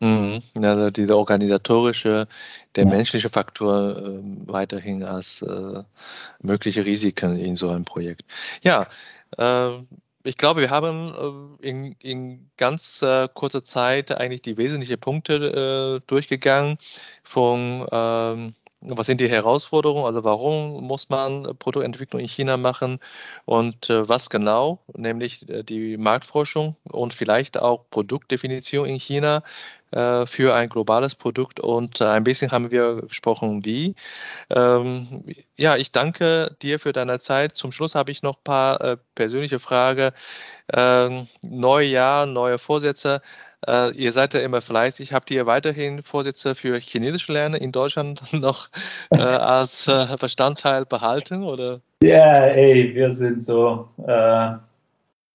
Mhm. 0.00 0.42
Also 0.62 0.90
dieser 0.90 1.16
organisatorische, 1.16 2.28
der 2.74 2.84
ja. 2.84 2.90
menschliche 2.90 3.30
Faktor 3.30 3.96
äh, 3.96 4.20
weiterhin 4.46 5.02
als 5.02 5.42
äh, 5.42 5.82
mögliche 6.42 6.84
Risiken 6.84 7.36
in 7.38 7.56
so 7.56 7.70
einem 7.70 7.84
Projekt. 7.84 8.22
Ja, 8.62 8.88
äh, 9.38 9.70
ich 10.22 10.36
glaube, 10.36 10.60
wir 10.60 10.70
haben 10.70 11.58
äh, 11.62 11.68
in, 11.68 11.92
in 12.02 12.50
ganz 12.56 13.00
äh, 13.00 13.28
kurzer 13.32 13.62
Zeit 13.62 14.12
eigentlich 14.12 14.42
die 14.42 14.58
wesentlichen 14.58 14.98
Punkte 14.98 16.00
äh, 16.02 16.06
durchgegangen 16.06 16.78
von 17.22 17.86
ähm, 17.90 18.54
was 18.88 19.06
sind 19.06 19.20
die 19.20 19.28
Herausforderungen? 19.28 20.06
Also 20.06 20.22
warum 20.24 20.84
muss 20.84 21.08
man 21.08 21.56
Produktentwicklung 21.58 22.20
in 22.20 22.28
China 22.28 22.56
machen 22.56 23.00
und 23.44 23.90
äh, 23.90 24.08
was 24.08 24.30
genau, 24.30 24.78
nämlich 24.94 25.48
äh, 25.48 25.62
die 25.62 25.96
Marktforschung 25.96 26.76
und 26.84 27.14
vielleicht 27.14 27.60
auch 27.60 27.84
Produktdefinition 27.90 28.86
in 28.86 28.96
China 29.00 29.42
äh, 29.90 30.26
für 30.26 30.54
ein 30.54 30.68
globales 30.68 31.14
Produkt 31.14 31.58
und 31.60 32.00
ein 32.00 32.24
bisschen 32.24 32.52
haben 32.52 32.70
wir 32.70 33.02
gesprochen, 33.02 33.64
wie. 33.64 33.94
Ähm, 34.50 35.24
ja, 35.56 35.76
ich 35.76 35.92
danke 35.92 36.56
dir 36.62 36.78
für 36.78 36.92
deine 36.92 37.18
Zeit. 37.18 37.56
Zum 37.56 37.72
Schluss 37.72 37.94
habe 37.94 38.10
ich 38.12 38.22
noch 38.22 38.36
ein 38.36 38.44
paar 38.44 38.98
persönliche 39.14 39.58
Fragen. 39.58 40.10
Ähm, 40.72 41.28
Neujahr, 41.42 42.26
neue 42.26 42.58
Vorsätze. 42.58 43.22
Äh, 43.66 43.92
ihr 43.92 44.12
seid 44.12 44.34
ja 44.34 44.40
immer 44.40 44.62
fleißig. 44.62 45.12
Habt 45.12 45.30
ihr 45.30 45.46
weiterhin 45.46 46.02
Vorsätze 46.02 46.54
für 46.54 46.78
Chinesisch 46.78 47.28
lernen 47.28 47.54
in 47.54 47.72
Deutschland 47.72 48.20
noch 48.32 48.68
äh, 49.10 49.18
als 49.18 49.88
äh, 49.88 50.06
Bestandteil 50.20 50.84
behalten? 50.84 51.42
Oder? 51.42 51.80
Ja, 52.02 52.44
ey, 52.46 52.94
wir 52.94 53.10
sind 53.10 53.42
so. 53.42 53.88
Äh, 54.06 54.54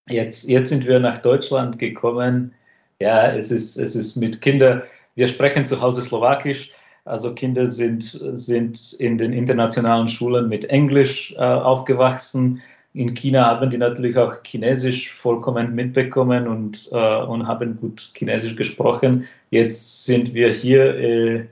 jetzt, 0.07 0.49
jetzt 0.49 0.69
sind 0.69 0.85
wir 0.85 0.99
nach 0.99 1.19
Deutschland 1.19 1.79
gekommen. 1.79 2.53
Ja, 2.99 3.33
es 3.33 3.51
ist, 3.51 3.77
es 3.77 3.95
ist 3.95 4.15
mit 4.15 4.41
Kindern. 4.41 4.83
Wir 5.15 5.27
sprechen 5.27 5.65
zu 5.65 5.81
Hause 5.81 6.01
Slowakisch. 6.01 6.71
Also 7.03 7.33
Kinder 7.33 7.65
sind, 7.65 8.03
sind 8.03 8.93
in 8.93 9.17
den 9.17 9.33
internationalen 9.33 10.07
Schulen 10.07 10.49
mit 10.49 10.65
Englisch 10.65 11.33
äh, 11.33 11.39
aufgewachsen 11.39 12.61
in 12.93 13.13
China 13.13 13.45
haben 13.45 13.69
die 13.69 13.77
natürlich 13.77 14.17
auch 14.17 14.43
Chinesisch 14.43 15.11
vollkommen 15.13 15.75
mitbekommen 15.75 16.47
und, 16.47 16.89
äh, 16.91 17.21
und 17.21 17.47
haben 17.47 17.79
gut 17.79 18.11
Chinesisch 18.13 18.55
gesprochen. 18.55 19.27
Jetzt 19.49 20.05
sind 20.05 20.33
wir 20.33 20.51
hier 20.51 20.95
äh, 20.97 21.47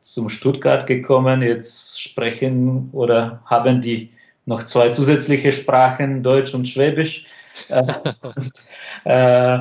zum 0.00 0.28
Stuttgart 0.28 0.86
gekommen. 0.86 1.42
Jetzt 1.42 2.00
sprechen 2.00 2.90
oder 2.92 3.42
haben 3.46 3.80
die 3.80 4.10
noch 4.46 4.62
zwei 4.62 4.90
zusätzliche 4.90 5.52
Sprachen, 5.52 6.22
Deutsch 6.22 6.54
und 6.54 6.68
Schwäbisch. 6.68 7.26
Äh, 7.68 7.82
und, 8.36 8.52
äh, 9.04 9.58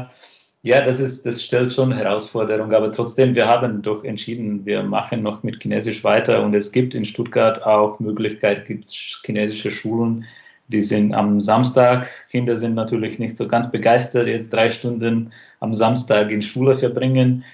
ja, 0.63 0.81
das, 0.81 0.99
ist, 0.99 1.25
das 1.25 1.41
stellt 1.43 1.73
schon 1.73 1.93
Herausforderungen, 1.93 2.73
aber 2.73 2.91
trotzdem, 2.91 3.35
wir 3.35 3.47
haben 3.47 3.81
doch 3.81 4.03
entschieden, 4.03 4.65
wir 4.65 4.83
machen 4.83 5.23
noch 5.23 5.41
mit 5.41 5.61
Chinesisch 5.61 6.03
weiter 6.03 6.43
und 6.43 6.53
es 6.53 6.71
gibt 6.71 6.93
in 6.93 7.05
Stuttgart 7.05 7.63
auch 7.63 7.99
Möglichkeit, 7.99 8.65
gibt 8.65 8.89
chinesische 8.89 9.71
Schulen, 9.71 10.25
die 10.67 10.81
sind 10.81 11.13
am 11.13 11.41
Samstag, 11.41 12.09
Kinder 12.29 12.57
sind 12.57 12.75
natürlich 12.75 13.19
nicht 13.19 13.37
so 13.37 13.47
ganz 13.47 13.71
begeistert, 13.71 14.27
jetzt 14.27 14.51
drei 14.51 14.69
Stunden 14.69 15.31
am 15.59 15.73
Samstag 15.73 16.29
in 16.29 16.41
Schule 16.41 16.75
verbringen. 16.75 17.45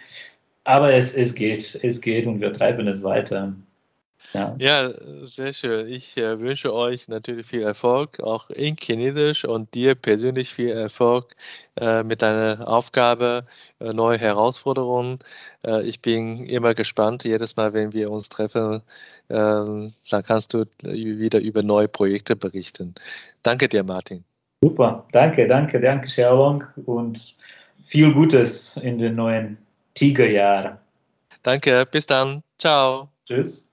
Aber 0.64 0.94
es, 0.94 1.14
es 1.14 1.36
geht, 1.36 1.80
es 1.84 2.02
geht 2.02 2.26
und 2.26 2.42
wir 2.42 2.54
treiben 2.54 2.88
es 2.88 3.04
weiter. 3.04 3.54
Ja. 4.34 4.56
ja, 4.58 4.92
sehr 5.24 5.54
schön. 5.54 5.88
Ich 5.88 6.18
äh, 6.18 6.40
wünsche 6.40 6.74
euch 6.74 7.08
natürlich 7.08 7.46
viel 7.46 7.62
Erfolg, 7.62 8.20
auch 8.20 8.50
in 8.50 8.76
Chinesisch 8.76 9.46
und 9.46 9.74
dir 9.76 9.94
persönlich 9.94 10.52
viel 10.52 10.70
Erfolg 10.70 11.36
äh, 11.80 12.04
mit 12.04 12.24
deiner 12.24 12.68
Aufgabe, 12.68 13.46
äh, 13.80 13.94
neue 13.94 14.18
Herausforderungen. 14.18 15.20
Äh, 15.66 15.84
ich 15.84 16.02
bin 16.02 16.44
immer 16.44 16.74
gespannt, 16.74 17.24
jedes 17.24 17.56
Mal, 17.58 17.74
wenn 17.74 17.94
wir 17.94 18.10
uns 18.10 18.30
treffen, 18.30 18.82
äh, 19.30 19.36
dann 19.36 20.24
kannst 20.26 20.54
du 20.54 20.66
wieder 20.82 21.40
über 21.40 21.62
neue 21.62 21.88
Projekte 21.88 22.36
berichten. 22.36 22.96
Danke 23.44 23.70
dir, 23.70 23.84
Martin. 23.84 24.24
Super, 24.64 25.06
danke, 25.12 25.48
danke, 25.48 25.80
danke, 25.80 26.08
Sherlong 26.08 26.64
und 26.86 27.36
viel 27.86 28.14
Gutes 28.14 28.78
in 28.78 28.98
den 28.98 29.16
neuen 29.16 29.58
Tigerjahren. 29.94 30.78
Danke, 31.44 31.86
bis 31.92 32.08
dann. 32.08 32.42
Ciao. 32.58 33.10
Tschüss. 33.28 33.73